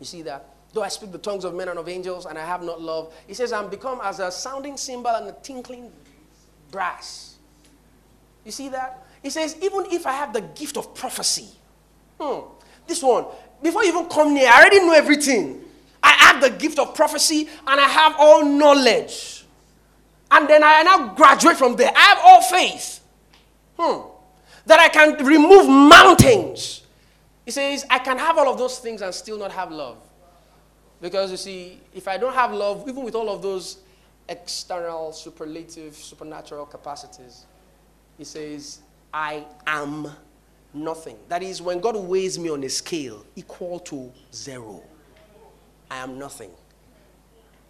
[0.00, 0.54] You see that?
[0.72, 3.14] Though I speak the tongues of men and of angels and I have not love,
[3.26, 5.90] he says, I'm become as a sounding cymbal and a tinkling
[6.70, 7.36] brass.
[8.44, 9.04] You see that?
[9.22, 11.48] He says, even if I have the gift of prophecy,
[12.18, 12.40] hmm,
[12.86, 13.26] this one,
[13.62, 15.62] before you even come near, I already know everything.
[16.02, 19.44] I have the gift of prophecy and I have all knowledge.
[20.30, 21.90] And then I now graduate from there.
[21.94, 23.00] I have all faith.
[23.78, 24.08] Hmm.
[24.66, 26.82] That I can remove mountains
[27.44, 29.98] He says, I can have all of those things and still not have love.
[31.00, 33.78] Because you see, if I don't have love, even with all of those
[34.28, 37.46] external, superlative, supernatural capacities,
[38.18, 38.80] he says,
[39.14, 40.08] I am
[40.76, 41.16] nothing.
[41.28, 44.82] That is, when God weighs me on a scale equal to zero,
[45.90, 46.50] I am nothing.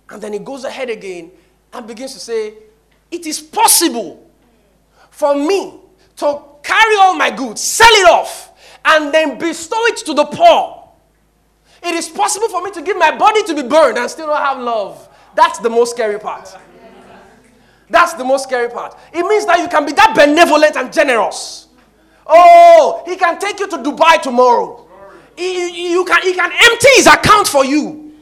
[0.09, 1.31] And then he goes ahead again
[1.73, 2.55] and begins to say,
[3.11, 4.29] It is possible
[5.11, 5.81] for me
[6.17, 8.53] to carry all my goods, sell it off,
[8.85, 10.91] and then bestow it to the poor.
[11.83, 14.43] It is possible for me to give my body to be burned and still not
[14.43, 15.09] have love.
[15.35, 16.57] That's the most scary part.
[17.89, 18.97] That's the most scary part.
[19.13, 21.66] It means that you can be that benevolent and generous.
[22.27, 24.87] Oh, he can take you to Dubai tomorrow.
[25.37, 28.13] He, you can, he can empty his account for you.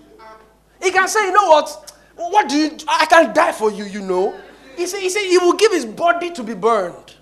[0.82, 1.92] He can say, you know what?
[2.16, 4.38] What do you, I can die for you, you know.
[4.76, 7.14] He said, he said he will give his body to be burned.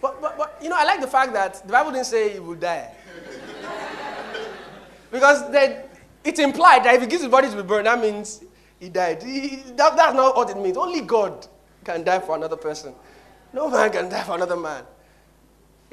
[0.00, 2.38] But, but, but, you know, I like the fact that the Bible didn't say he
[2.38, 2.94] will die.
[5.10, 5.84] because then
[6.24, 8.44] it implied that if he gives his body to be burned, that means
[8.78, 9.22] he died.
[9.22, 10.76] He, that, that's not what it means.
[10.76, 11.46] Only God
[11.84, 12.94] can die for another person.
[13.52, 14.84] No man can die for another man.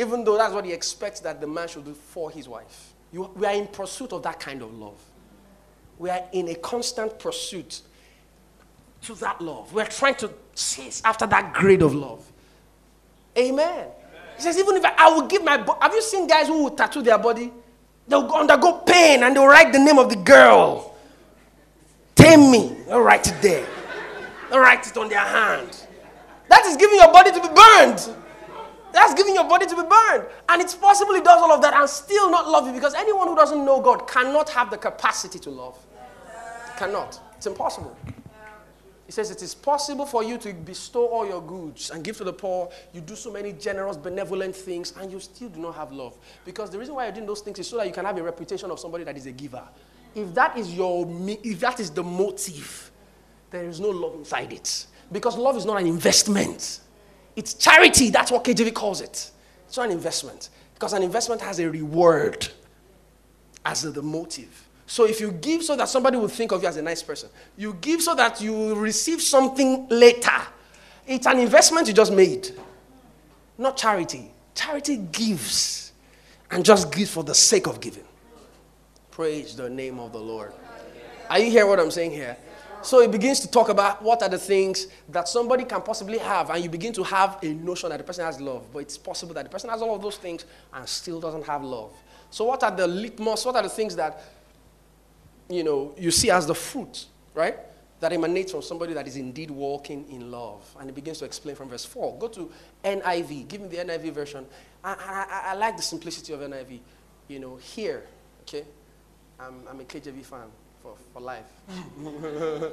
[0.02, 2.94] Even though that's what he expects that the man should do for his wife.
[3.14, 5.00] You, we are in pursuit of that kind of love.
[6.00, 7.82] We are in a constant pursuit
[9.04, 9.72] to that love.
[9.72, 12.28] We're trying to chase after that grade of love.
[13.38, 13.90] Amen.
[14.38, 15.78] He says, even if I, I will give my body.
[15.84, 17.52] Have you seen guys who will tattoo their body?
[18.08, 20.96] They'll undergo pain and they'll write the name of the girl.
[22.16, 22.76] Tame me.
[22.88, 23.68] They'll write it there.
[24.50, 25.86] They'll write it on their hand.
[26.50, 28.18] That is giving your body to be burned.
[28.92, 30.28] That's giving your body to be burned.
[30.50, 33.28] And it's possible he does all of that and still not love you because anyone
[33.28, 35.78] who doesn't know God cannot have the capacity to love.
[36.78, 37.20] Cannot.
[37.38, 37.96] It's impossible.
[39.12, 42.24] He says it is possible for you to bestow all your goods and give to
[42.24, 42.70] the poor.
[42.94, 46.18] You do so many generous, benevolent things, and you still do not have love.
[46.46, 48.24] Because the reason why you're doing those things is so that you can have a
[48.24, 49.68] reputation of somebody that is a giver.
[50.16, 52.90] If that is your, if that is the motive,
[53.50, 54.86] there is no love inside it.
[55.12, 56.80] Because love is not an investment.
[57.36, 58.10] It's charity.
[58.10, 59.32] That's what KJV calls it.
[59.68, 60.50] It's not an investment.
[60.74, 62.48] Because an investment has a reward
[63.66, 64.68] as the motive.
[64.88, 67.30] So if you give so that somebody will think of you as a nice person,
[67.58, 70.42] you give so that you will receive something later.
[71.08, 72.50] It's an investment you just made,
[73.58, 74.32] not charity.
[74.54, 75.94] Charity gives
[76.52, 78.04] and just gives for the sake of giving.
[79.12, 80.52] Praise the name of the Lord.
[81.30, 82.36] Are you hearing what I'm saying here?
[82.84, 86.50] So it begins to talk about what are the things that somebody can possibly have,
[86.50, 88.66] and you begin to have a notion that the person has love.
[88.74, 91.64] But it's possible that the person has all of those things and still doesn't have
[91.64, 91.92] love.
[92.30, 93.46] So, what are the litmus?
[93.46, 94.24] What are the things that
[95.52, 97.58] you know, you see as the fruit, right?
[98.00, 100.64] That emanates from somebody that is indeed walking in love.
[100.80, 102.18] And he begins to explain from verse 4.
[102.18, 102.52] Go to
[102.84, 103.48] NIV.
[103.48, 104.46] Give me the NIV version.
[104.84, 106.80] I, I, I like the simplicity of NIV.
[107.28, 108.04] You know, here,
[108.42, 108.66] okay?
[109.40, 110.48] I'm, I'm a KJV fan
[110.82, 111.46] for, for life.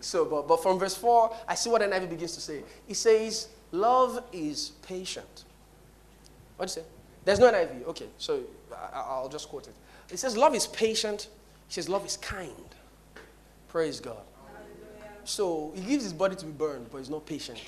[0.00, 2.62] so, but, but from verse 4, I see what NIV begins to say.
[2.88, 5.44] It says, Love is patient.
[6.56, 6.88] What do you say?
[7.24, 7.86] There's no NIV.
[7.88, 8.40] Okay, so
[8.72, 9.74] I, I'll just quote it.
[10.10, 11.28] It says, Love is patient
[11.68, 12.50] he says, Love is kind.
[13.68, 14.22] Praise God.
[15.24, 17.60] So he gives his body to be burned, but he's not patient.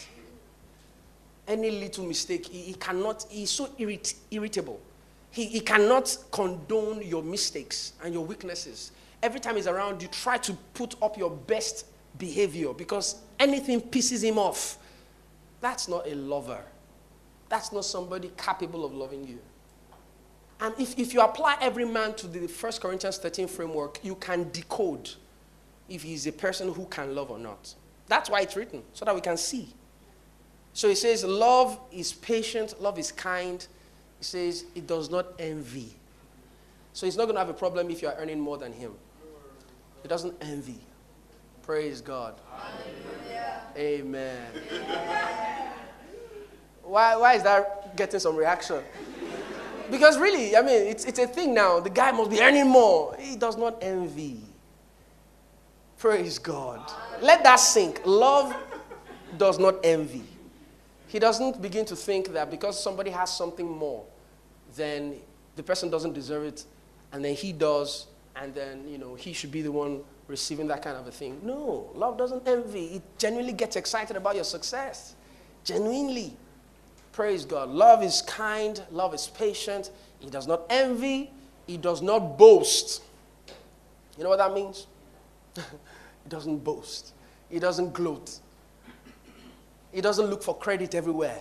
[1.47, 4.81] Any little mistake, he, he cannot, he's so irrit, irritable.
[5.31, 8.93] He, he cannot condone your mistakes and your weaknesses.
[9.23, 11.87] Every time he's around, you try to put up your best
[12.19, 14.79] behavior because anything pisses him off.
[15.61, 16.63] That's not a lover.
[17.49, 19.39] That's not somebody capable of loving you.
[20.61, 24.51] And if, if you apply every man to the 1 Corinthians 13 framework, you can
[24.51, 25.11] decode
[25.89, 27.75] if he's a person who can love or not.
[28.07, 29.69] That's why it's written, so that we can see.
[30.73, 33.67] So he says, Love is patient, love is kind.
[34.19, 35.95] He says, it does not envy.
[36.93, 38.93] So he's not going to have a problem if you are earning more than him.
[40.03, 40.81] He doesn't envy.
[41.63, 42.41] Praise God.
[42.51, 43.63] Hallelujah.
[43.77, 44.47] Amen.
[46.83, 48.83] why, why is that getting some reaction?
[49.91, 51.81] Because really, I mean, it's, it's a thing now.
[51.81, 53.17] The guy must be earning more.
[53.19, 54.41] He does not envy.
[55.99, 56.91] Praise God.
[57.21, 58.03] Let that sink.
[58.05, 58.55] Love
[59.37, 60.25] does not envy.
[61.09, 64.05] He doesn't begin to think that because somebody has something more,
[64.77, 65.17] then
[65.57, 66.65] the person doesn't deserve it,
[67.13, 68.07] and then he does,
[68.41, 71.41] and then, you know, he should be the one receiving that kind of a thing.
[71.43, 72.87] No, love doesn't envy.
[72.97, 75.15] It genuinely gets excited about your success.
[75.65, 76.37] Genuinely.
[77.13, 77.69] Praise God.
[77.71, 79.91] Love is kind, love is patient.
[80.23, 81.31] it does not envy,
[81.67, 83.03] it does not boast.
[84.17, 84.87] You know what that means?
[85.57, 87.15] it doesn't boast,
[87.51, 88.39] it doesn't gloat,
[89.93, 91.41] it doesn't look for credit everywhere,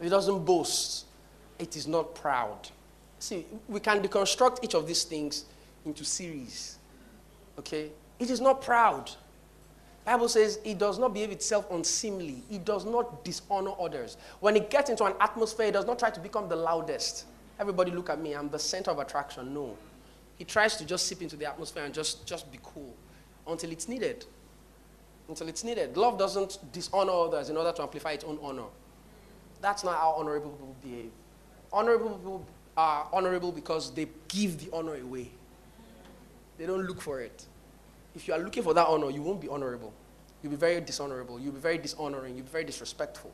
[0.00, 1.06] it doesn't boast.
[1.58, 2.68] It is not proud.
[3.18, 5.44] See, we can deconstruct each of these things
[5.84, 6.78] into series.
[7.58, 7.90] Okay?
[8.18, 9.10] It is not proud.
[10.04, 12.42] Bible says it does not behave itself unseemly.
[12.50, 14.16] It does not dishonor others.
[14.40, 17.26] When it gets into an atmosphere, it does not try to become the loudest.
[17.60, 19.54] Everybody look at me, I'm the center of attraction.
[19.54, 19.76] No.
[20.38, 22.94] He tries to just sip into the atmosphere and just, just be cool
[23.46, 24.24] until it's needed.
[25.28, 25.96] Until it's needed.
[25.96, 28.64] Love doesn't dishonor others in order to amplify its own honor.
[29.60, 31.10] That's not how honorable people behave.
[31.72, 32.44] Honorable people
[32.76, 35.30] are honorable because they give the honor away.
[36.62, 37.44] They don't look for it.
[38.14, 39.92] If you are looking for that honor, you won't be honorable.
[40.40, 41.40] You'll be very dishonorable.
[41.40, 42.36] You'll be very dishonoring.
[42.36, 43.32] You'll be very disrespectful.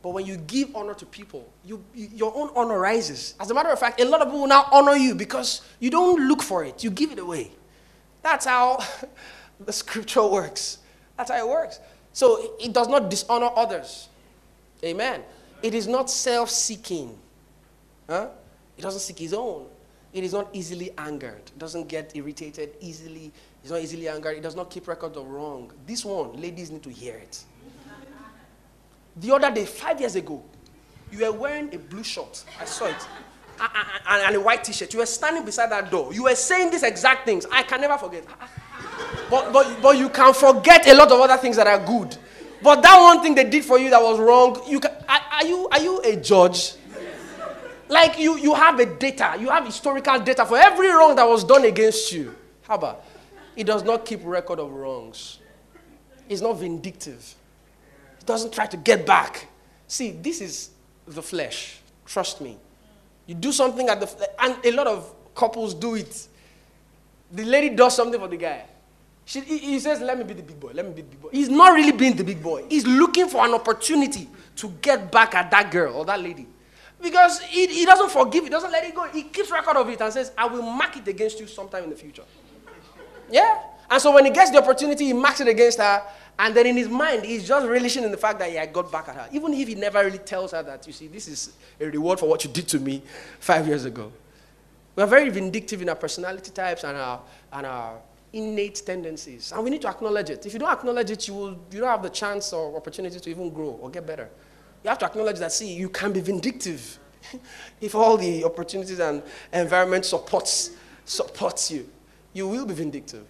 [0.00, 3.34] But when you give honor to people, you, you, your own honor rises.
[3.38, 6.26] As a matter of fact, a lot of people now honor you because you don't
[6.26, 7.50] look for it, you give it away.
[8.22, 8.82] That's how
[9.60, 10.78] the scripture works.
[11.18, 11.80] That's how it works.
[12.14, 14.08] So it does not dishonor others.
[14.82, 15.22] Amen.
[15.62, 17.18] It is not self seeking.
[18.08, 18.30] Huh?
[18.78, 19.66] It doesn't seek his own.
[20.12, 21.42] It is not easily angered.
[21.46, 23.30] It doesn't get irritated easily.
[23.62, 24.36] It's not easily angered.
[24.38, 25.70] It does not keep record of wrong.
[25.86, 27.44] This one, ladies need to hear it.
[29.16, 30.42] The other day, five years ago,
[31.10, 32.44] you were wearing a blue shirt.
[32.60, 32.96] I saw it.
[34.08, 34.92] And, and a white t shirt.
[34.92, 36.14] You were standing beside that door.
[36.14, 37.44] You were saying these exact things.
[37.50, 38.24] I can never forget.
[39.28, 42.16] But, but, but you can forget a lot of other things that are good.
[42.62, 45.44] But that one thing they did for you that was wrong, you can, are, are,
[45.44, 46.74] you, are you a judge?
[47.88, 51.42] Like you, you have a data, you have historical data for every wrong that was
[51.44, 52.34] done against you.
[52.62, 53.04] How about?
[53.56, 55.38] It does not keep record of wrongs.
[56.28, 57.34] It's not vindictive.
[58.20, 59.48] It doesn't try to get back.
[59.86, 60.70] See, this is
[61.06, 61.80] the flesh.
[62.04, 62.58] Trust me.
[63.26, 66.28] You do something at the and a lot of couples do it.
[67.32, 68.64] The lady does something for the guy.
[69.24, 70.70] She, he says, Let me be the big boy.
[70.74, 71.28] Let me be the big boy.
[71.32, 72.64] He's not really being the big boy.
[72.68, 76.46] He's looking for an opportunity to get back at that girl or that lady.
[77.00, 79.04] Because he, he doesn't forgive, he doesn't let it go.
[79.08, 81.90] He keeps record of it and says, I will mark it against you sometime in
[81.90, 82.24] the future.
[83.30, 83.60] Yeah?
[83.90, 86.02] And so when he gets the opportunity, he marks it against her.
[86.38, 88.92] And then in his mind, he's just relishing in the fact that he had got
[88.92, 89.28] back at her.
[89.32, 92.28] Even if he never really tells her that, you see, this is a reward for
[92.28, 93.02] what you did to me
[93.40, 94.12] five years ago.
[94.94, 97.20] We are very vindictive in our personality types and our,
[97.52, 97.98] and our
[98.32, 99.52] innate tendencies.
[99.52, 100.44] And we need to acknowledge it.
[100.46, 103.30] If you don't acknowledge it, you, will, you don't have the chance or opportunity to
[103.30, 104.28] even grow or get better.
[104.84, 106.98] You have to acknowledge that, see, you can be vindictive
[107.80, 109.22] if all the opportunities and
[109.52, 110.70] environment supports,
[111.04, 111.88] supports you.
[112.32, 113.24] You will be vindictive.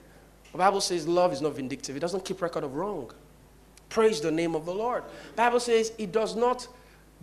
[0.52, 1.96] The Bible says love is not vindictive.
[1.96, 3.10] It doesn't keep record of wrong.
[3.88, 5.02] Praise the name of the Lord.
[5.30, 6.66] The Bible says it does not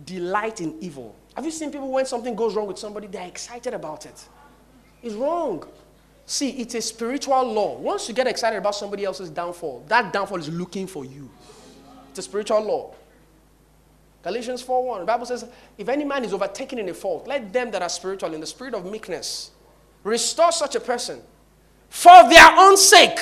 [0.04, 1.14] delight in evil.
[1.34, 4.28] Have you seen people when something goes wrong with somebody, they're excited about it?
[5.02, 5.64] It's wrong.
[6.24, 7.78] See, it's a spiritual law.
[7.78, 11.30] Once you get excited about somebody else's downfall, that downfall is looking for you.
[12.10, 12.94] It's a spiritual law.
[14.26, 15.00] Galatians 4:1.
[15.00, 15.48] The Bible says,
[15.78, 18.46] if any man is overtaken in a fault, let them that are spiritual in the
[18.46, 19.52] spirit of meekness
[20.02, 21.22] restore such a person
[21.88, 23.20] for their own sake,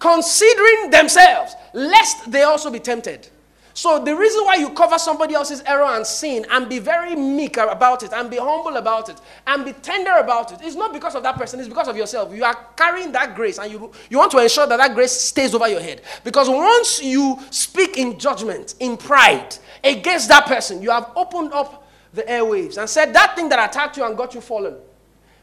[0.00, 3.28] considering themselves, lest they also be tempted.
[3.74, 7.56] So, the reason why you cover somebody else's error and sin and be very meek
[7.56, 11.14] about it and be humble about it and be tender about it is not because
[11.14, 12.34] of that person, it's because of yourself.
[12.34, 15.54] You are carrying that grace and you, you want to ensure that that grace stays
[15.54, 16.02] over your head.
[16.24, 21.86] Because once you speak in judgment, in pride against that person, you have opened up
[22.12, 24.76] the airwaves and said, That thing that attacked you and got you fallen,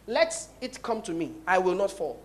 [0.07, 1.33] let it come to me.
[1.47, 2.19] I will not fall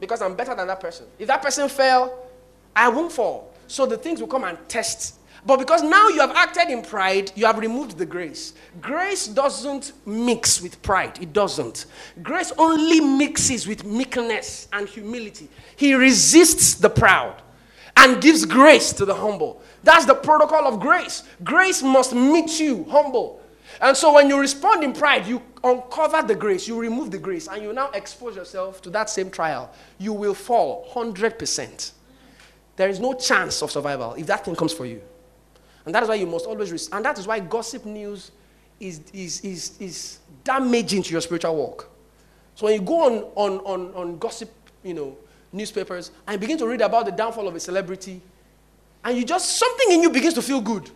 [0.00, 1.06] because I'm better than that person.
[1.18, 2.26] If that person fell,
[2.74, 3.52] I won't fall.
[3.66, 5.18] So the things will come and test.
[5.44, 8.54] But because now you have acted in pride, you have removed the grace.
[8.80, 11.18] Grace doesn't mix with pride.
[11.22, 11.86] It doesn't.
[12.22, 15.48] Grace only mixes with meekness and humility.
[15.76, 17.42] He resists the proud
[17.96, 19.62] and gives grace to the humble.
[19.82, 21.22] That's the protocol of grace.
[21.42, 23.42] Grace must meet you humble.
[23.80, 27.48] And so when you respond in pride, you uncover the grace, you remove the grace,
[27.48, 29.72] and you now expose yourself to that same trial.
[29.98, 31.92] You will fall 100%.
[32.76, 35.02] There is no chance of survival if that thing comes for you.
[35.84, 38.32] And that is why you must always, res- and that is why gossip news
[38.80, 41.88] is, is, is, is damaging to your spiritual walk.
[42.54, 44.50] So when you go on, on, on, on gossip,
[44.82, 45.16] you know,
[45.52, 48.20] newspapers, and begin to read about the downfall of a celebrity,
[49.04, 50.90] and you just, something in you begins to feel good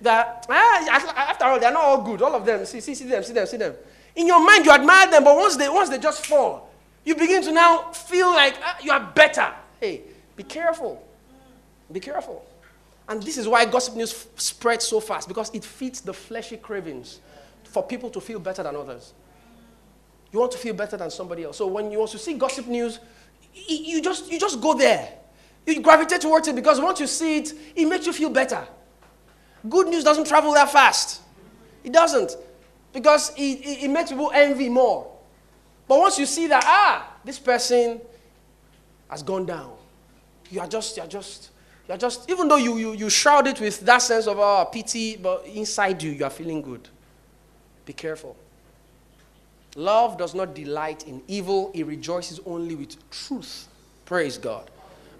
[0.00, 2.22] that ah, after all, they're not all good.
[2.22, 2.64] All of them.
[2.66, 3.74] See, see, see them, see them, see them.
[4.14, 6.70] In your mind, you admire them, but once they once they just fall,
[7.04, 9.52] you begin to now feel like ah, you are better.
[9.80, 10.02] Hey,
[10.36, 11.04] be careful.
[11.90, 12.44] Be careful.
[13.08, 17.20] And this is why gossip news spreads so fast because it feeds the fleshy cravings
[17.64, 19.14] for people to feel better than others.
[20.30, 21.56] You want to feel better than somebody else.
[21.56, 22.98] So when you also see gossip news,
[23.66, 25.14] you just you just go there.
[25.66, 28.66] You gravitate towards it because once you see it, it makes you feel better.
[29.68, 31.20] Good news doesn't travel that fast.
[31.84, 32.36] It doesn't.
[32.92, 35.10] because it, it, it makes people envy more.
[35.86, 38.00] But once you see that, ah, this person
[39.08, 39.74] has gone down,
[40.50, 41.50] you are just, you are just,
[41.86, 44.68] you are just, even though you, you, you shroud it with that sense of oh,
[44.72, 46.88] pity, but inside you, you are feeling good.
[47.86, 48.36] Be careful.
[49.78, 53.68] Love does not delight in evil, it rejoices only with truth.
[54.06, 54.68] Praise God.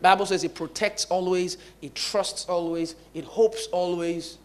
[0.02, 4.36] Bible says it protects always, it trusts always, it hopes always,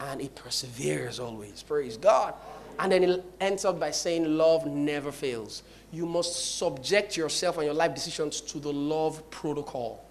[0.00, 1.62] and it perseveres always.
[1.62, 2.32] Praise God.
[2.78, 5.62] And then it ends up by saying, Love never fails.
[5.92, 10.02] You must subject yourself and your life decisions to the love protocol.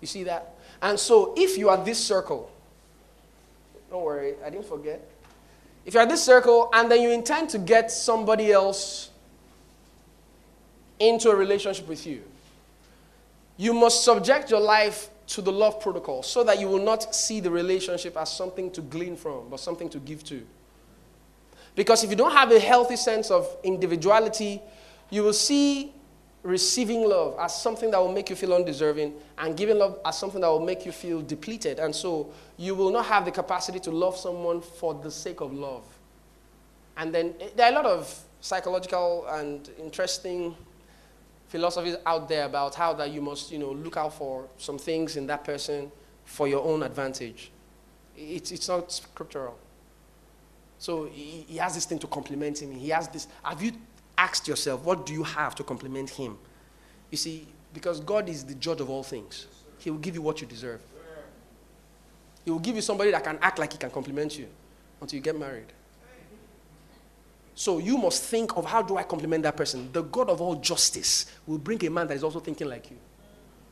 [0.00, 0.54] You see that?
[0.80, 2.50] And so, if you are this circle,
[3.90, 5.11] don't worry, I didn't forget.
[5.84, 9.10] If you're at this circle and then you intend to get somebody else
[10.98, 12.22] into a relationship with you,
[13.56, 17.40] you must subject your life to the love protocol so that you will not see
[17.40, 20.44] the relationship as something to glean from, but something to give to.
[21.74, 24.60] Because if you don't have a healthy sense of individuality,
[25.10, 25.92] you will see
[26.42, 30.40] receiving love as something that will make you feel undeserving and giving love as something
[30.40, 31.78] that will make you feel depleted.
[31.78, 35.52] And so you will not have the capacity to love someone for the sake of
[35.52, 35.84] love.
[36.96, 40.56] And then eh, there are a lot of psychological and interesting
[41.46, 45.16] philosophies out there about how that you must, you know, look out for some things
[45.16, 45.92] in that person
[46.24, 47.52] for your own advantage.
[48.16, 49.58] It's, it's not scriptural.
[50.78, 52.72] So he, he has this thing to compliment him.
[52.72, 53.28] He has this.
[53.44, 53.72] Have you
[54.22, 56.38] asked yourself, what do you have to compliment him?
[57.10, 59.46] You see, because God is the judge of all things,
[59.78, 60.80] He will give you what you deserve.
[62.44, 64.46] He will give you somebody that can act like he can compliment you
[65.00, 65.72] until you get married.
[67.54, 69.90] So you must think of how do I compliment that person?
[69.92, 72.96] The God of all justice will bring a man that is also thinking like you.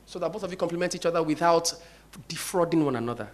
[0.07, 1.72] So that both of you compliment each other without
[2.28, 3.28] defrauding one another.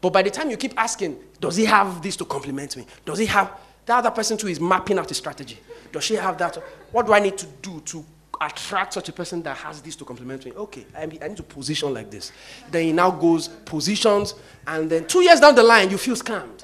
[0.00, 2.86] But by the time you keep asking, does he have this to compliment me?
[3.04, 3.58] Does he have
[3.90, 5.58] the other person too is mapping out a strategy.
[5.90, 6.54] Does she have that?
[6.92, 8.04] What do I need to do to
[8.40, 10.52] attract such a person that has this to compliment me?
[10.52, 12.30] Okay, I need to position like this.
[12.70, 14.34] Then he now goes, positions,
[14.64, 16.62] and then two years down the line, you feel scammed.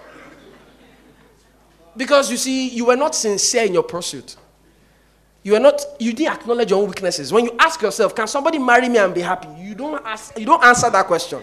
[1.96, 4.36] Because you see, you were not sincere in your pursuit.
[5.42, 7.32] You are not, you didn't acknowledge your own weaknesses.
[7.32, 9.48] When you ask yourself, can somebody marry me and be happy?
[9.60, 11.42] You don't ask, you don't answer that question.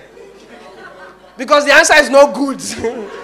[1.35, 2.61] Because the answer is no good.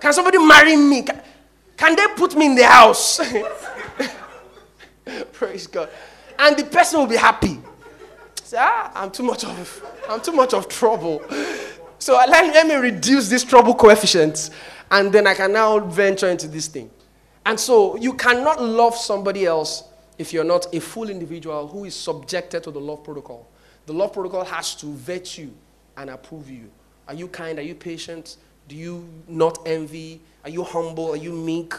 [0.00, 1.02] can somebody marry me?
[1.02, 1.22] Can,
[1.76, 3.20] can they put me in the house?
[5.32, 5.88] Praise God.
[6.38, 7.58] And the person will be happy.
[8.42, 11.22] Say, ah, I'm too much of I'm too much of trouble.
[11.98, 14.50] So let, let me reduce this trouble coefficient
[14.90, 16.90] and then I can now venture into this thing.
[17.44, 19.84] And so you cannot love somebody else
[20.18, 23.48] if you're not a full individual who is subjected to the love protocol.
[23.86, 25.54] The love protocol has to vet you
[25.96, 26.70] and approve you.
[27.08, 27.58] Are you kind?
[27.58, 28.36] Are you patient?
[28.68, 30.20] Do you not envy?
[30.44, 31.10] Are you humble?
[31.12, 31.74] Are you meek?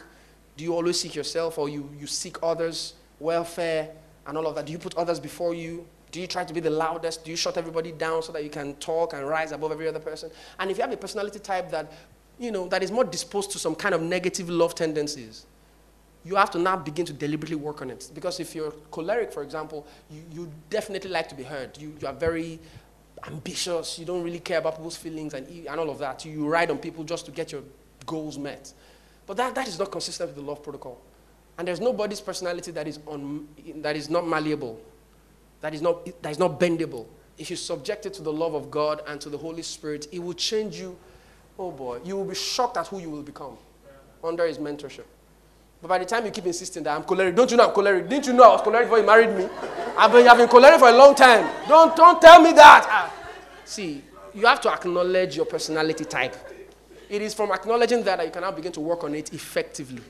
[0.56, 3.90] Do you always seek yourself or you, you seek others' welfare
[4.26, 4.66] and all of that?
[4.66, 5.86] Do you put others before you?
[6.12, 7.26] Do you try to be the loudest?
[7.26, 10.00] Do you shut everybody down so that you can talk and rise above every other
[10.00, 10.32] person?
[10.60, 11.92] And if you have a personality type that
[12.40, 15.46] you know, that is more disposed to some kind of negative love tendencies,
[16.24, 18.10] you have to now begin to deliberately work on it.
[18.14, 21.78] Because if you're choleric, for example, you, you definitely like to be heard.
[21.78, 22.60] You, you are very
[23.26, 23.98] ambitious.
[23.98, 26.26] You don't really care about people's feelings and, and all of that.
[26.26, 27.62] You ride on people just to get your
[28.06, 28.74] goals met.
[29.26, 31.02] But that, that is not consistent with the love protocol.
[31.58, 33.48] And there's nobody's personality that is, on,
[33.78, 34.80] that is not malleable,
[35.62, 37.08] that is not, that is not bendable.
[37.38, 40.20] If you subject it to the love of God and to the Holy Spirit, it
[40.20, 40.98] will change you
[41.60, 43.58] oh boy, you will be shocked at who you will become
[44.24, 45.06] under his mentorship.
[45.82, 48.10] But by the time you keep insisting that I'm choleric, don't you know I'm choleric?
[48.10, 49.48] Didn't you know I was choleric before you married me?
[49.98, 51.48] I've been, I've been choleric for a long time.
[51.68, 52.86] Don't, don't tell me that.
[52.90, 53.14] Ah.
[53.64, 54.04] See,
[54.34, 56.36] you have to acknowledge your personality type.
[57.10, 60.02] It is from acknowledging that that you can now begin to work on it effectively.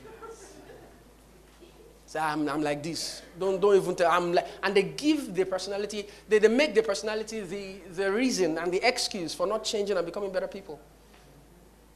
[2.06, 3.20] Say, I'm, I'm like this.
[3.38, 4.10] Don't, don't even tell.
[4.10, 8.56] I'm like, and they give the personality, they, they make the personality the, the reason
[8.56, 10.80] and the excuse for not changing and becoming better people.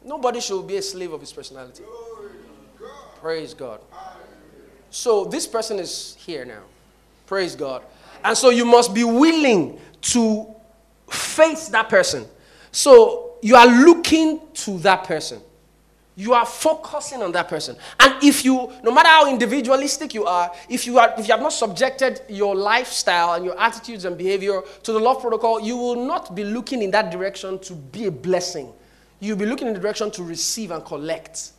[0.05, 1.85] Nobody should be a slave of his personality.
[3.23, 3.81] Praise God.
[4.91, 6.63] So this person is here now.
[7.27, 7.83] Praise God.
[8.25, 10.47] And so you must be willing to
[11.09, 12.27] face that person.
[12.73, 15.41] So you are looking to that person.
[16.15, 17.77] You are focusing on that person.
[17.99, 21.41] And if you, no matter how individualistic you are, if you, are, if you have
[21.41, 26.05] not subjected your lifestyle and your attitudes and behavior to the love protocol, you will
[26.05, 28.71] not be looking in that direction to be a blessing
[29.23, 31.53] you'll be looking in the direction to receive and collect,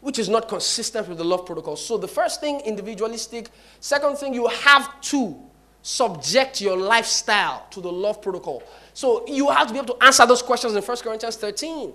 [0.00, 1.76] which is not consistent with the love protocol.
[1.76, 3.48] So, the first thing, individualistic.
[3.80, 5.36] Second thing, you have to
[5.82, 8.62] subject your lifestyle to the love protocol.
[8.94, 11.92] So, you have to be able to answer those questions in 1 Corinthians 13.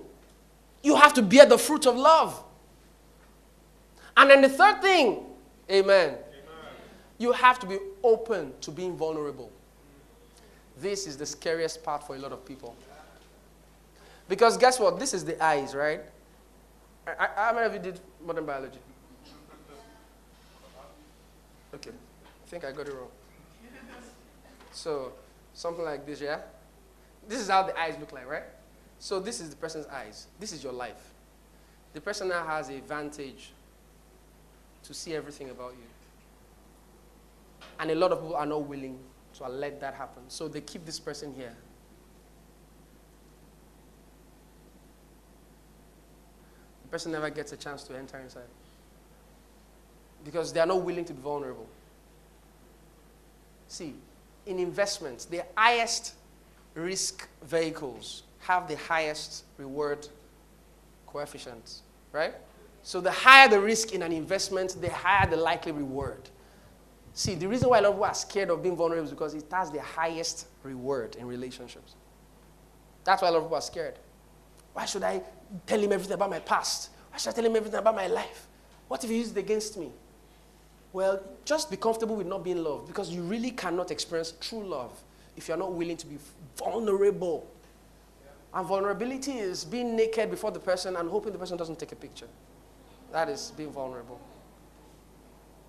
[0.84, 2.44] You have to bear the fruit of love.
[4.18, 5.24] And then the third thing,
[5.70, 6.18] amen, amen.
[7.18, 9.52] you have to be open to being vulnerable.
[10.80, 12.76] This is the scariest part for a lot of people.
[14.28, 15.00] Because guess what?
[15.00, 16.02] This is the eyes, right?
[17.08, 18.80] I, how many of you did modern biology?
[21.74, 21.92] Okay.
[21.92, 23.10] I think I got it wrong.
[24.72, 25.14] So,
[25.54, 26.42] something like this, yeah?
[27.28, 28.44] This is how the eyes look like, right?
[29.00, 30.28] So, this is the person's eyes.
[30.40, 31.12] This is your life.
[31.94, 33.52] The person now has a vantage
[34.84, 37.68] to see everything about you.
[37.80, 39.00] And a lot of people are not willing
[39.36, 40.24] to let that happen.
[40.28, 41.56] So, they keep this person here.
[46.92, 48.44] Person never gets a chance to enter inside
[50.24, 51.68] because they are not willing to be vulnerable.
[53.68, 53.96] See,
[54.46, 56.16] in investments, the highest
[56.76, 60.08] risk vehicles have the highest reward
[61.08, 61.82] coefficients,
[62.12, 62.34] right?
[62.84, 66.30] So the higher the risk in an investment, the higher the likely reward.
[67.14, 69.34] See, the reason why a lot of people are scared of being vulnerable is because
[69.34, 71.96] it has the highest reward in relationships.
[73.04, 73.96] That's why a lot of people are scared.
[74.74, 75.22] Why should I
[75.66, 76.90] tell him everything about my past?
[77.12, 78.48] Why should I tell him everything about my life?
[78.88, 79.92] What if he uses it against me?
[80.94, 84.92] Well, just be comfortable with not being loved because you really cannot experience true love
[85.38, 86.18] if you're not willing to be
[86.58, 87.50] vulnerable.
[88.54, 91.96] And vulnerability is being naked before the person and hoping the person doesn't take a
[91.96, 92.28] picture.
[93.14, 94.20] That is being vulnerable.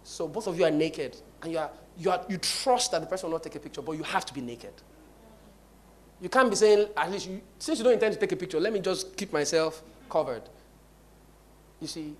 [0.04, 3.06] So both of you are naked and you, are, you, are, you trust that the
[3.06, 4.72] person will not take a picture, but you have to be naked.
[6.22, 8.60] You can't be saying, at least, you, since you don't intend to take a picture,
[8.60, 10.42] let me just keep myself covered.
[11.80, 12.14] You see,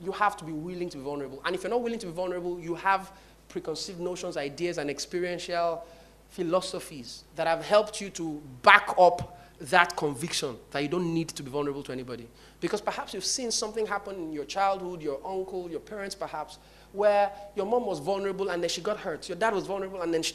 [0.00, 1.40] you have to be willing to be vulnerable.
[1.44, 3.12] And if you're not willing to be vulnerable, you have
[3.48, 5.86] preconceived notions, ideas, and experiential
[6.30, 11.42] philosophies that have helped you to back up that conviction that you don't need to
[11.44, 12.26] be vulnerable to anybody.
[12.60, 16.58] Because perhaps you've seen something happen in your childhood, your uncle, your parents, perhaps,
[16.92, 19.28] where your mom was vulnerable and then she got hurt.
[19.28, 20.34] Your dad was vulnerable and then she,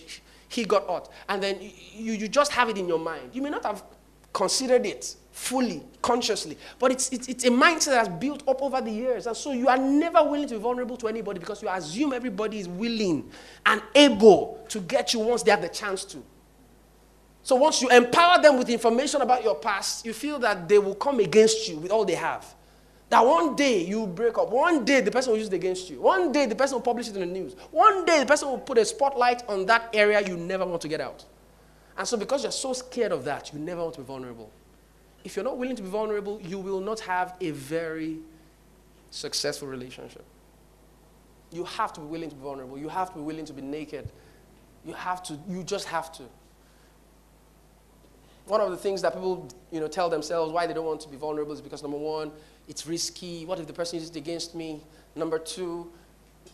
[0.51, 1.07] he got hurt.
[1.29, 3.29] And then you, you just have it in your mind.
[3.33, 3.83] You may not have
[4.33, 6.57] considered it fully, consciously.
[6.77, 9.27] But it's, it's, it's a mindset that's built up over the years.
[9.27, 12.59] And so you are never willing to be vulnerable to anybody because you assume everybody
[12.59, 13.29] is willing
[13.65, 16.21] and able to get you once they have the chance to.
[17.43, 20.95] So once you empower them with information about your past, you feel that they will
[20.95, 22.53] come against you with all they have.
[23.11, 24.49] That one day you break up.
[24.49, 26.01] One day the person will use it against you.
[26.01, 27.55] One day the person will publish it in the news.
[27.69, 30.87] One day the person will put a spotlight on that area you never want to
[30.87, 31.23] get out.
[31.95, 34.49] And so because you're so scared of that, you never want to be vulnerable
[35.23, 38.19] if you're not willing to be vulnerable, you will not have a very
[39.11, 40.23] successful relationship.
[41.51, 42.77] You have to be willing to be vulnerable.
[42.77, 44.09] You have to be willing to be naked.
[44.85, 46.23] You have to, you just have to.
[48.45, 51.09] One of the things that people you know, tell themselves why they don't want to
[51.09, 52.31] be vulnerable is because number one,
[52.67, 53.45] it's risky.
[53.45, 54.81] What if the person uses it against me?
[55.15, 55.91] Number two,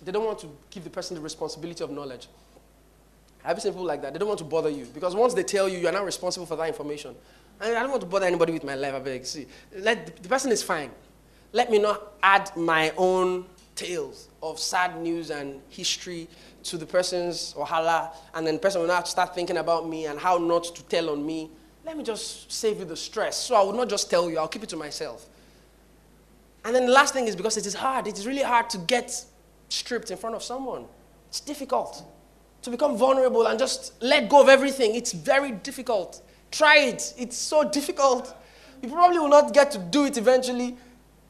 [0.04, 2.28] they don't want to give the person the responsibility of knowledge.
[3.44, 4.14] I've seen people like that.
[4.14, 6.46] They don't want to bother you because once they tell you, you are not responsible
[6.46, 7.16] for that information.
[7.60, 8.94] I don't want to bother anybody with my life.
[8.94, 9.26] I beg.
[9.26, 10.92] See, let, the person is fine.
[11.54, 13.46] Let me not add my own
[13.76, 16.28] tales of sad news and history
[16.64, 20.20] to the person's wahala, and then the person will not start thinking about me and
[20.20, 21.50] how not to tell on me.
[21.86, 23.38] Let me just save you the stress.
[23.38, 25.26] So I will not just tell you, I'll keep it to myself.
[26.68, 28.08] And then the last thing is because it is hard.
[28.08, 29.24] It is really hard to get
[29.70, 30.84] stripped in front of someone.
[31.30, 32.04] It's difficult
[32.62, 34.94] to become vulnerable and just let go of everything.
[34.94, 36.22] It's very difficult.
[36.52, 37.14] Try it.
[37.18, 38.36] It's so difficult.
[38.82, 40.76] You probably will not get to do it eventually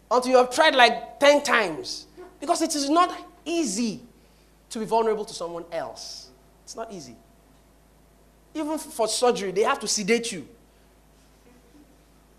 [0.09, 2.07] until you have tried like 10 times.
[2.39, 3.15] Because it is not
[3.45, 4.01] easy
[4.71, 6.31] to be vulnerable to someone else.
[6.63, 7.15] It's not easy.
[8.55, 10.47] Even for surgery, they have to sedate you.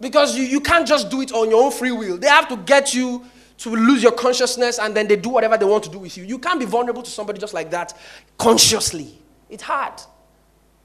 [0.01, 2.19] Because you, you can't just do it on your own free will.
[2.19, 3.25] They have to get you
[3.59, 6.25] to lose your consciousness and then they do whatever they want to do with you.
[6.25, 7.97] You can't be vulnerable to somebody just like that
[8.39, 9.19] consciously.
[9.51, 10.01] It's hard.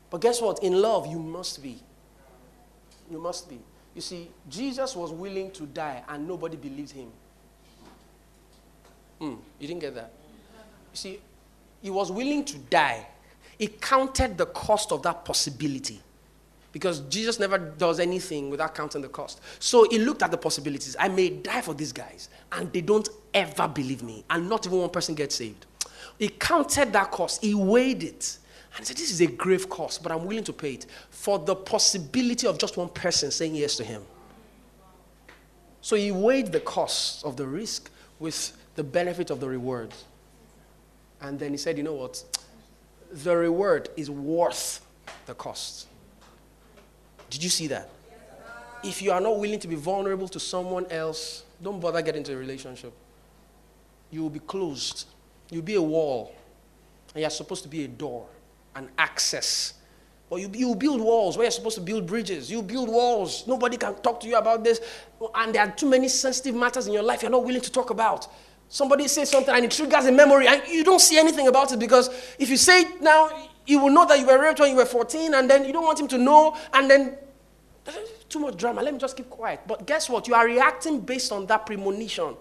[0.10, 0.64] But guess what?
[0.64, 1.80] In love, you must be.
[3.12, 3.60] You must be.
[3.94, 7.12] You see, Jesus was willing to die and nobody believed him.
[9.20, 10.12] Hmm, you didn't get that?
[10.92, 11.20] You see,
[11.82, 13.08] he was willing to die.
[13.60, 16.02] He counted the cost of that possibility.
[16.74, 19.40] Because Jesus never does anything without counting the cost.
[19.60, 20.98] So he looked at the possibilities.
[21.00, 24.80] I may die for these guys, and they don't ever believe me, and not even
[24.80, 25.66] one person gets saved.
[26.20, 28.38] He counted that cost, he weighed it.
[28.76, 31.38] And he said, This is a grave cost, but I'm willing to pay it for
[31.40, 34.04] the possibility of just one person saying yes to him.
[35.82, 39.94] So he weighed the cost of the risk with the benefit of the reward.
[41.22, 42.24] And then he said, You know what?
[43.12, 44.84] The reward is worth
[45.28, 45.88] the cost.
[47.34, 47.90] Did you see that?
[48.84, 52.34] if you are not willing to be vulnerable to someone else, don't bother getting into
[52.34, 52.94] a relationship.
[54.12, 55.08] You will be closed.
[55.50, 56.36] You'll be a wall.
[57.16, 58.28] And you're supposed to be a door,
[58.76, 59.76] an access.
[60.30, 62.52] But you, you build walls where you're supposed to build bridges.
[62.52, 63.48] You build walls.
[63.48, 64.82] Nobody can talk to you about this.
[65.36, 67.90] And there are too many sensitive matters in your life you're not willing to talk
[67.90, 68.28] about.
[68.68, 71.80] Somebody says something and it triggers a memory, and you don't see anything about it
[71.80, 72.10] because
[72.40, 73.30] if you say it now,
[73.66, 75.86] you will know that you were raped when you were 14, and then you don't
[75.86, 77.18] want him to know, and then
[77.88, 77.92] Eh,
[78.30, 78.82] too much drama.
[78.82, 79.62] Let me just keep quiet.
[79.68, 80.28] But guess what?
[80.28, 82.36] You are reacting based on that premonition.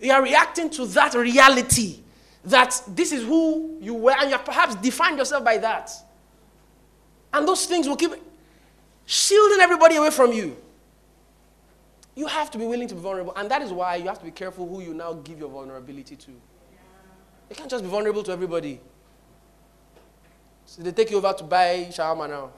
[0.00, 2.00] You are reacting to that reality
[2.44, 5.90] that this is who you were, and you have perhaps defined yourself by that.
[7.32, 8.12] And those things will keep
[9.04, 10.56] shielding everybody away from you.
[12.14, 13.34] You have to be willing to be vulnerable.
[13.36, 16.16] And that is why you have to be careful who you now give your vulnerability
[16.16, 16.30] to.
[16.30, 18.80] You can't just be vulnerable to everybody.
[20.64, 22.50] So they take you over to buy shawarma now.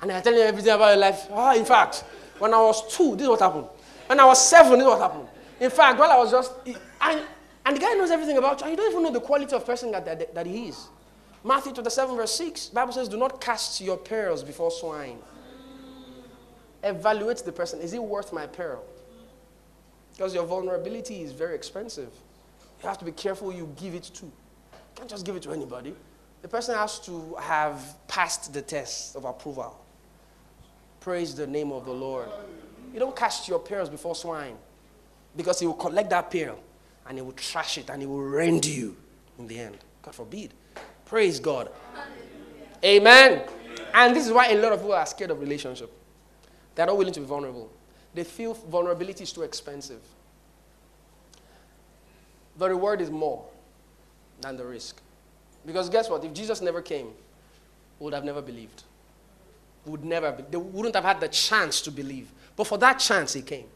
[0.00, 1.26] And they're telling you everything about your life.
[1.30, 2.04] Ah, in fact,
[2.38, 3.66] when I was two, this is what happened.
[4.06, 5.28] When I was seven, this is what happened.
[5.60, 6.52] In fact, while I was just.
[7.00, 7.22] And,
[7.66, 9.64] and the guy knows everything about you, and you don't even know the quality of
[9.64, 10.88] person that, that, that he is.
[11.42, 15.18] Matthew 27, verse 6, Bible says, Do not cast your pearls before swine.
[16.82, 17.80] Evaluate the person.
[17.80, 18.82] Is it worth my pearl?
[20.12, 22.10] Because your vulnerability is very expensive.
[22.82, 24.26] You have to be careful you give it to.
[24.26, 24.32] You
[24.94, 25.94] can't just give it to anybody.
[26.42, 29.83] The person has to have passed the test of approval.
[31.04, 32.30] Praise the name of the Lord.
[32.94, 34.56] You don't cast your pearls before swine
[35.36, 36.58] because he will collect that pearl
[37.06, 38.96] and he will trash it and he will rend you
[39.38, 39.76] in the end.
[40.00, 40.54] God forbid.
[41.04, 41.70] Praise God.
[42.82, 43.42] Amen.
[43.92, 45.92] And this is why a lot of people are scared of relationship.
[46.74, 47.70] They're not willing to be vulnerable.
[48.14, 50.00] They feel vulnerability is too expensive.
[52.56, 53.44] The reward is more
[54.40, 55.02] than the risk.
[55.66, 56.24] Because guess what?
[56.24, 57.08] If Jesus never came,
[57.98, 58.84] we would have never believed.
[59.86, 62.30] Would never be, they wouldn't have had the chance to believe.
[62.56, 63.66] But for that chance, he came.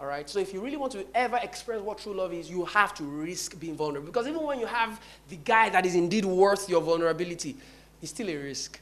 [0.00, 0.28] All right?
[0.28, 3.04] So if you really want to ever express what true love is, you have to
[3.04, 4.06] risk being vulnerable.
[4.06, 7.56] Because even when you have the guy that is indeed worth your vulnerability,
[8.00, 8.80] it's still a risk.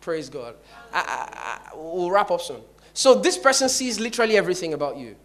[0.00, 0.54] Praise God.
[0.92, 2.60] I, I, I, we'll wrap up soon.
[2.94, 5.16] So this person sees literally everything about you,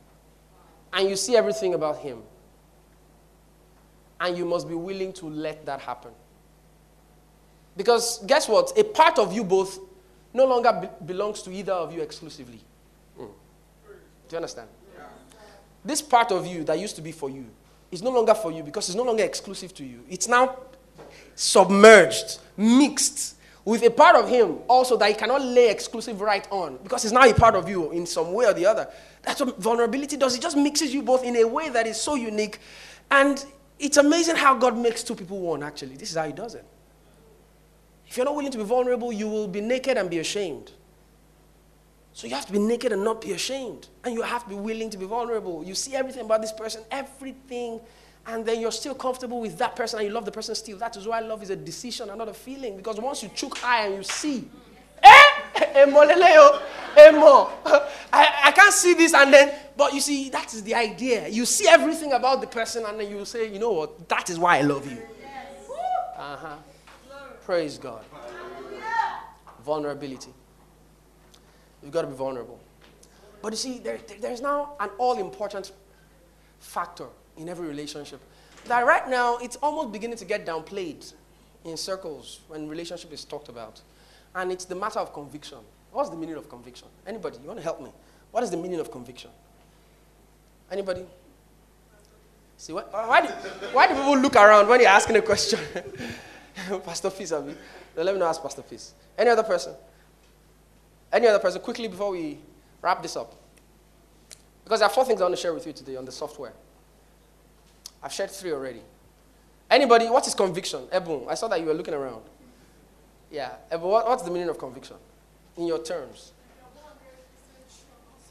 [0.93, 2.19] and you see everything about him.
[4.19, 6.11] And you must be willing to let that happen.
[7.77, 8.77] Because guess what?
[8.77, 9.79] A part of you both
[10.33, 12.59] no longer be- belongs to either of you exclusively.
[13.19, 13.27] Mm.
[13.27, 14.67] Do you understand?
[14.95, 15.03] Yeah.
[15.83, 17.45] This part of you that used to be for you
[17.91, 20.03] is no longer for you because it's no longer exclusive to you.
[20.09, 20.57] It's now
[21.35, 26.77] submerged, mixed with a part of him also that he cannot lay exclusive right on
[26.83, 28.87] because it's now a part of you in some way or the other.
[29.23, 30.35] That's what vulnerability does.
[30.35, 32.59] It just mixes you both in a way that is so unique.
[33.09, 33.43] And
[33.79, 35.95] it's amazing how God makes two people one, actually.
[35.95, 36.65] This is how He does it.
[38.15, 40.71] If you're not willing to be vulnerable, you will be naked and be ashamed.
[42.13, 43.89] So you have to be naked and not be ashamed.
[44.05, 45.65] And you have to be willing to be vulnerable.
[45.65, 47.81] You see everything about this person, everything,
[48.25, 50.77] and then you're still comfortable with that person and you love the person still.
[50.77, 52.77] That is why love is a decision and not a feeling.
[52.77, 54.47] Because once you choke eye and you see,
[55.03, 56.61] eh, emoleleo,
[57.09, 57.49] emo.
[58.13, 61.27] I, I can't see this and then, but you see, that is the idea.
[61.27, 64.39] You see everything about the person and then you say, you know what, that is
[64.39, 65.01] why I love you.
[66.17, 66.55] Uh huh.
[67.45, 68.03] Praise God.
[69.63, 70.31] Vulnerability.
[71.83, 72.59] You've got to be vulnerable.
[73.43, 75.71] But you see, there, there's now an all important
[76.59, 77.05] factor
[77.37, 78.19] in every relationship
[78.65, 81.13] that right now it's almost beginning to get downplayed
[81.65, 83.79] in circles when relationship is talked about.
[84.33, 85.59] And it's the matter of conviction.
[85.91, 86.87] What's the meaning of conviction?
[87.05, 87.37] Anybody?
[87.43, 87.91] You want to help me?
[88.31, 89.29] What is the meaning of conviction?
[90.71, 91.05] Anybody?
[92.57, 93.27] See, why, why, do,
[93.71, 95.59] why do people look around when you're asking a question?
[96.85, 97.57] Pastor Peace, I mean.
[97.95, 98.93] let me not ask Pastor Peace.
[99.17, 99.73] Any other person?
[101.11, 101.61] Any other person?
[101.61, 102.37] Quickly before we
[102.81, 103.33] wrap this up.
[104.63, 106.53] Because there are four things I want to share with you today on the software.
[108.01, 108.81] I've shared three already.
[109.69, 110.83] Anybody, what is conviction?
[110.95, 112.23] Ebon, I saw that you were looking around.
[113.31, 114.97] Yeah, Ebon, what, what's the meaning of conviction
[115.57, 116.31] in your terms?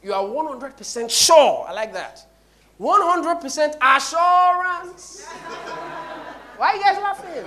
[0.02, 1.66] You are 100% sure.
[1.66, 2.26] I like that.
[2.78, 5.26] 100% assurance.
[6.56, 7.44] Why you guys laughing?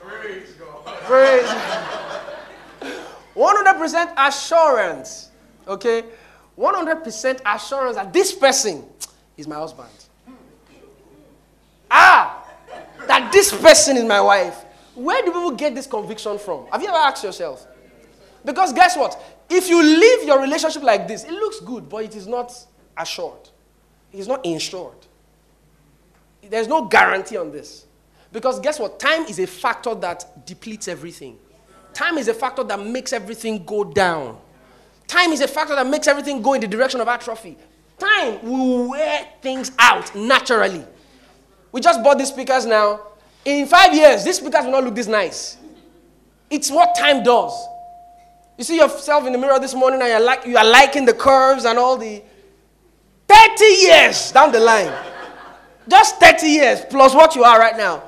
[0.00, 0.84] Praise God.
[1.02, 1.48] Praise.
[3.34, 5.30] 100% assurance.
[5.66, 6.04] Okay?
[6.58, 8.84] 100% assurance that this person
[9.36, 9.88] is my husband.
[11.90, 12.46] Ah!
[13.06, 14.64] That this person is my wife.
[14.94, 16.66] Where do people get this conviction from?
[16.70, 17.66] Have you ever asked yourself?
[18.44, 19.20] Because guess what?
[19.48, 22.52] If you live your relationship like this, it looks good, but it is not
[22.96, 23.48] assured.
[24.12, 25.06] It is not insured.
[26.50, 27.86] There's no guarantee on this.
[28.32, 28.98] Because guess what?
[28.98, 31.38] Time is a factor that depletes everything.
[31.92, 34.36] Time is a factor that makes everything go down.
[35.06, 37.56] Time is a factor that makes everything go in the direction of atrophy.
[37.98, 40.84] Time will wear things out naturally.
[41.70, 43.00] We just bought these speakers now.
[43.44, 45.56] In five years, these speakers will not look this nice.
[46.50, 47.52] It's what time does.
[48.58, 51.14] You see yourself in the mirror this morning and you're like, you are liking the
[51.14, 52.22] curves and all the
[53.28, 54.92] 30 years down the line.
[55.88, 58.02] Just 30 years plus what you are right now.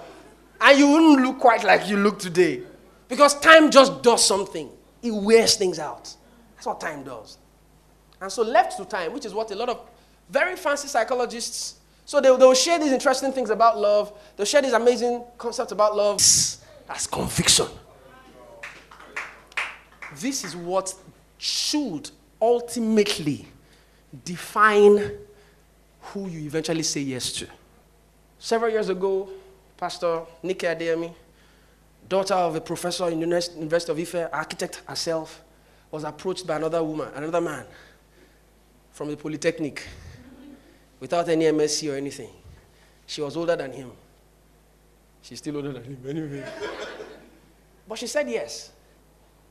[0.61, 2.63] And you wouldn't look quite like you look today.
[3.09, 4.71] Because time just does something,
[5.03, 6.15] it wears things out.
[6.55, 7.39] That's what time does.
[8.21, 9.81] And so, left to time, which is what a lot of
[10.31, 14.73] very fancy psychologists, so they, they'll share these interesting things about love, they'll share these
[14.73, 16.17] amazing concepts about love.
[16.89, 17.67] That's conviction.
[20.17, 20.95] This is what
[21.37, 22.11] should
[22.41, 23.47] ultimately
[24.25, 25.11] define
[26.01, 27.47] who you eventually say yes to.
[28.39, 29.29] Several years ago,
[29.77, 31.13] Pastor Nike Adeyemi,
[32.09, 33.27] daughter of a professor in the
[33.57, 35.43] University of Ife, architect herself,
[35.91, 37.65] was approached by another woman, another man
[38.93, 39.87] from the Polytechnic
[41.01, 42.31] without any MSc or anything.
[43.07, 43.93] She was older than him.
[45.23, 46.45] She's still older than him, anyway.
[47.89, 48.73] but she said yes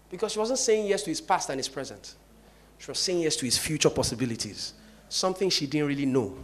[0.09, 2.15] because she wasn't saying yes to his past and his present.
[2.77, 4.73] She was saying yes to his future possibilities,
[5.09, 6.38] something she didn't really know.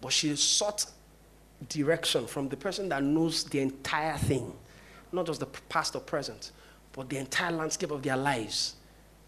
[0.00, 0.84] But she sought
[1.68, 4.52] direction from the person that knows the entire thing,
[5.12, 6.52] not just the past or present,
[6.92, 8.76] but the entire landscape of their lives.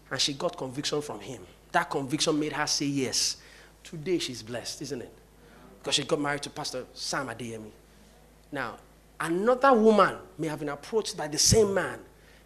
[0.09, 1.41] And she got conviction from him.
[1.71, 3.37] That conviction made her say yes.
[3.83, 5.13] Today she's blessed, isn't it?
[5.79, 7.71] Because she got married to Pastor Sam Adeyemi.
[8.51, 8.77] Now,
[9.19, 11.99] another woman may have been approached by the same man,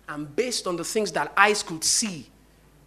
[0.08, 2.28] and based on the things that eyes could see,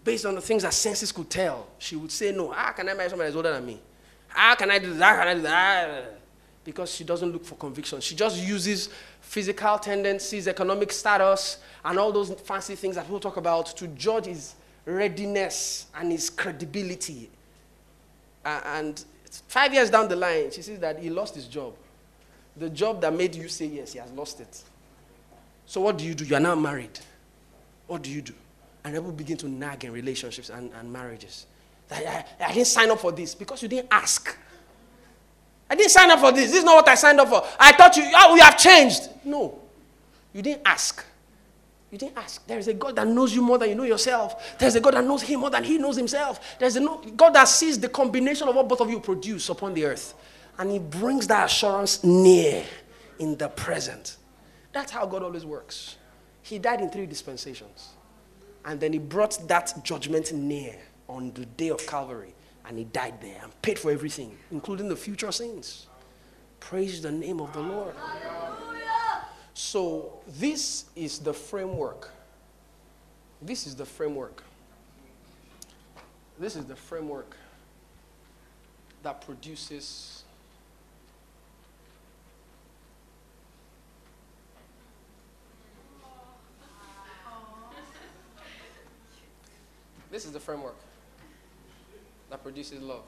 [0.05, 2.95] based on the things that senses could tell, she would say, No, how can I
[2.95, 3.81] marry somebody that's older than me?
[4.29, 5.17] How can I do that?
[5.17, 6.22] How can I do that?
[6.65, 8.01] Because she doesn't look for conviction.
[8.01, 8.89] She just uses
[9.21, 14.27] physical tendencies, economic status, and all those fancy things that people talk about to judge
[14.27, 14.55] his
[14.85, 17.31] readiness and his credibility.
[18.45, 19.05] Uh, and
[19.49, 21.75] five years down the line, she says that he lost his job.
[22.57, 24.63] The job that made you say yes, he has lost it.
[25.67, 26.25] So what do you do?
[26.25, 26.99] You are now married.
[27.87, 28.35] What do you do?
[28.85, 31.47] And people begin to nag in relationships and, and marriages.
[31.91, 34.37] I, I, I didn't sign up for this because you didn't ask.
[35.73, 36.51] I didn't sign up for this.
[36.51, 37.43] This is not what I signed up for.
[37.59, 39.09] I thought you, oh, we have changed.
[39.25, 39.59] No.
[40.35, 41.03] You didn't ask.
[41.91, 42.47] You didn't ask.
[42.47, 44.59] There is a God that knows you more than you know yourself.
[44.59, 46.59] There's a God that knows him more than he knows himself.
[46.59, 46.81] There's a
[47.17, 50.13] God that sees the combination of what both of you produce upon the earth.
[50.59, 52.63] And he brings that assurance near
[53.19, 54.19] in the present.
[54.75, 55.97] That's how God always works.
[56.43, 57.89] He died in three dispensations.
[58.67, 60.77] And then he brought that judgment near
[61.09, 62.35] on the day of Calvary.
[62.67, 65.87] And he died there and paid for everything, including the future sins.
[66.61, 67.95] Praise the name of the Lord.
[69.55, 72.11] So, this is the framework.
[73.41, 74.45] This is the framework.
[76.39, 77.37] This is the framework
[79.03, 80.25] that produces
[90.11, 90.77] This is the framework
[92.33, 93.05] that produces love.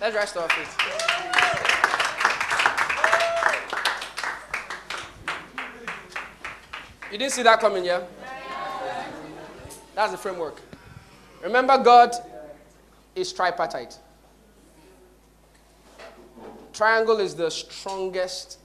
[0.00, 0.68] Let's rise to our feet.
[7.10, 8.02] You didn't see that coming, yeah?
[9.96, 10.60] That's the framework.
[11.42, 12.12] Remember, God
[13.16, 13.98] is tripartite.
[16.72, 18.60] Triangle is the strongest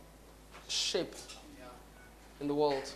[0.67, 1.15] shape
[2.39, 2.93] in the world.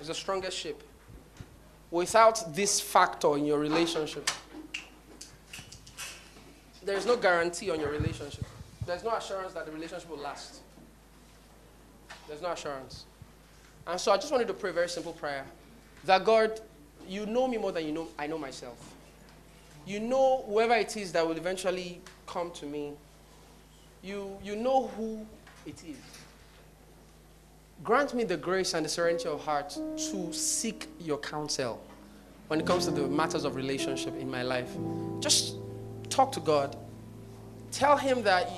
[0.00, 0.82] It's the strongest shape.
[1.92, 4.30] Without this factor in your relationship,
[6.82, 8.46] there is no guarantee on your relationship.
[8.86, 10.60] There's no assurance that the relationship will last.
[12.26, 13.04] There's no assurance.
[13.86, 15.44] And so I just wanted to pray a very simple prayer
[16.04, 16.62] that God,
[17.06, 18.78] you know me more than you know I know myself.
[19.84, 22.92] You know whoever it is that will eventually come to me.
[24.02, 25.26] You, you know who
[25.66, 26.21] it is.
[27.84, 31.82] Grant me the grace and the serenity of heart to seek your counsel
[32.46, 34.70] when it comes to the matters of relationship in my life.
[35.18, 35.56] Just
[36.08, 36.76] talk to God.
[37.72, 38.48] Tell Him that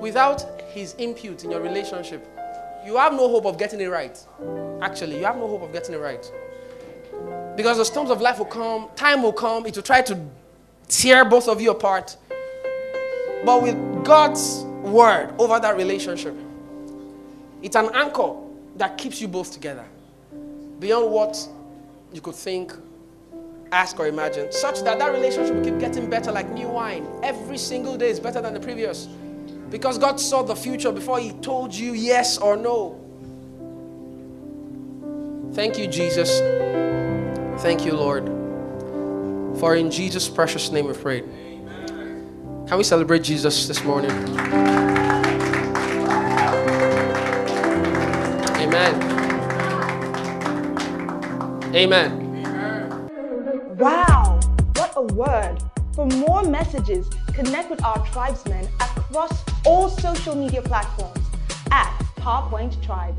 [0.00, 2.26] without His input in your relationship,
[2.84, 4.18] you have no hope of getting it right.
[4.80, 6.32] Actually, you have no hope of getting it right.
[7.56, 10.18] Because the storms of life will come, time will come, it will try to
[10.88, 12.16] tear both of you apart.
[13.44, 16.34] But with God's word over that relationship,
[17.62, 18.34] it's an anchor
[18.76, 19.84] that keeps you both together
[20.78, 21.48] beyond what
[22.12, 22.72] you could think,
[23.70, 27.06] ask, or imagine, such that that relationship will keep getting better like new wine.
[27.22, 29.06] Every single day is better than the previous.
[29.70, 32.98] Because God saw the future before He told you yes or no.
[35.54, 36.40] Thank you, Jesus.
[37.62, 38.26] Thank you, Lord.
[39.58, 41.20] For in Jesus' precious name we pray.
[41.20, 44.10] Can we celebrate Jesus this morning?
[48.74, 49.02] Amen.
[51.74, 53.10] Amen.
[53.76, 54.40] Wow,
[54.76, 55.58] what a word.
[55.94, 61.20] For more messages, connect with our tribesmen across all social media platforms
[61.70, 63.14] at PowerPoint Tribe.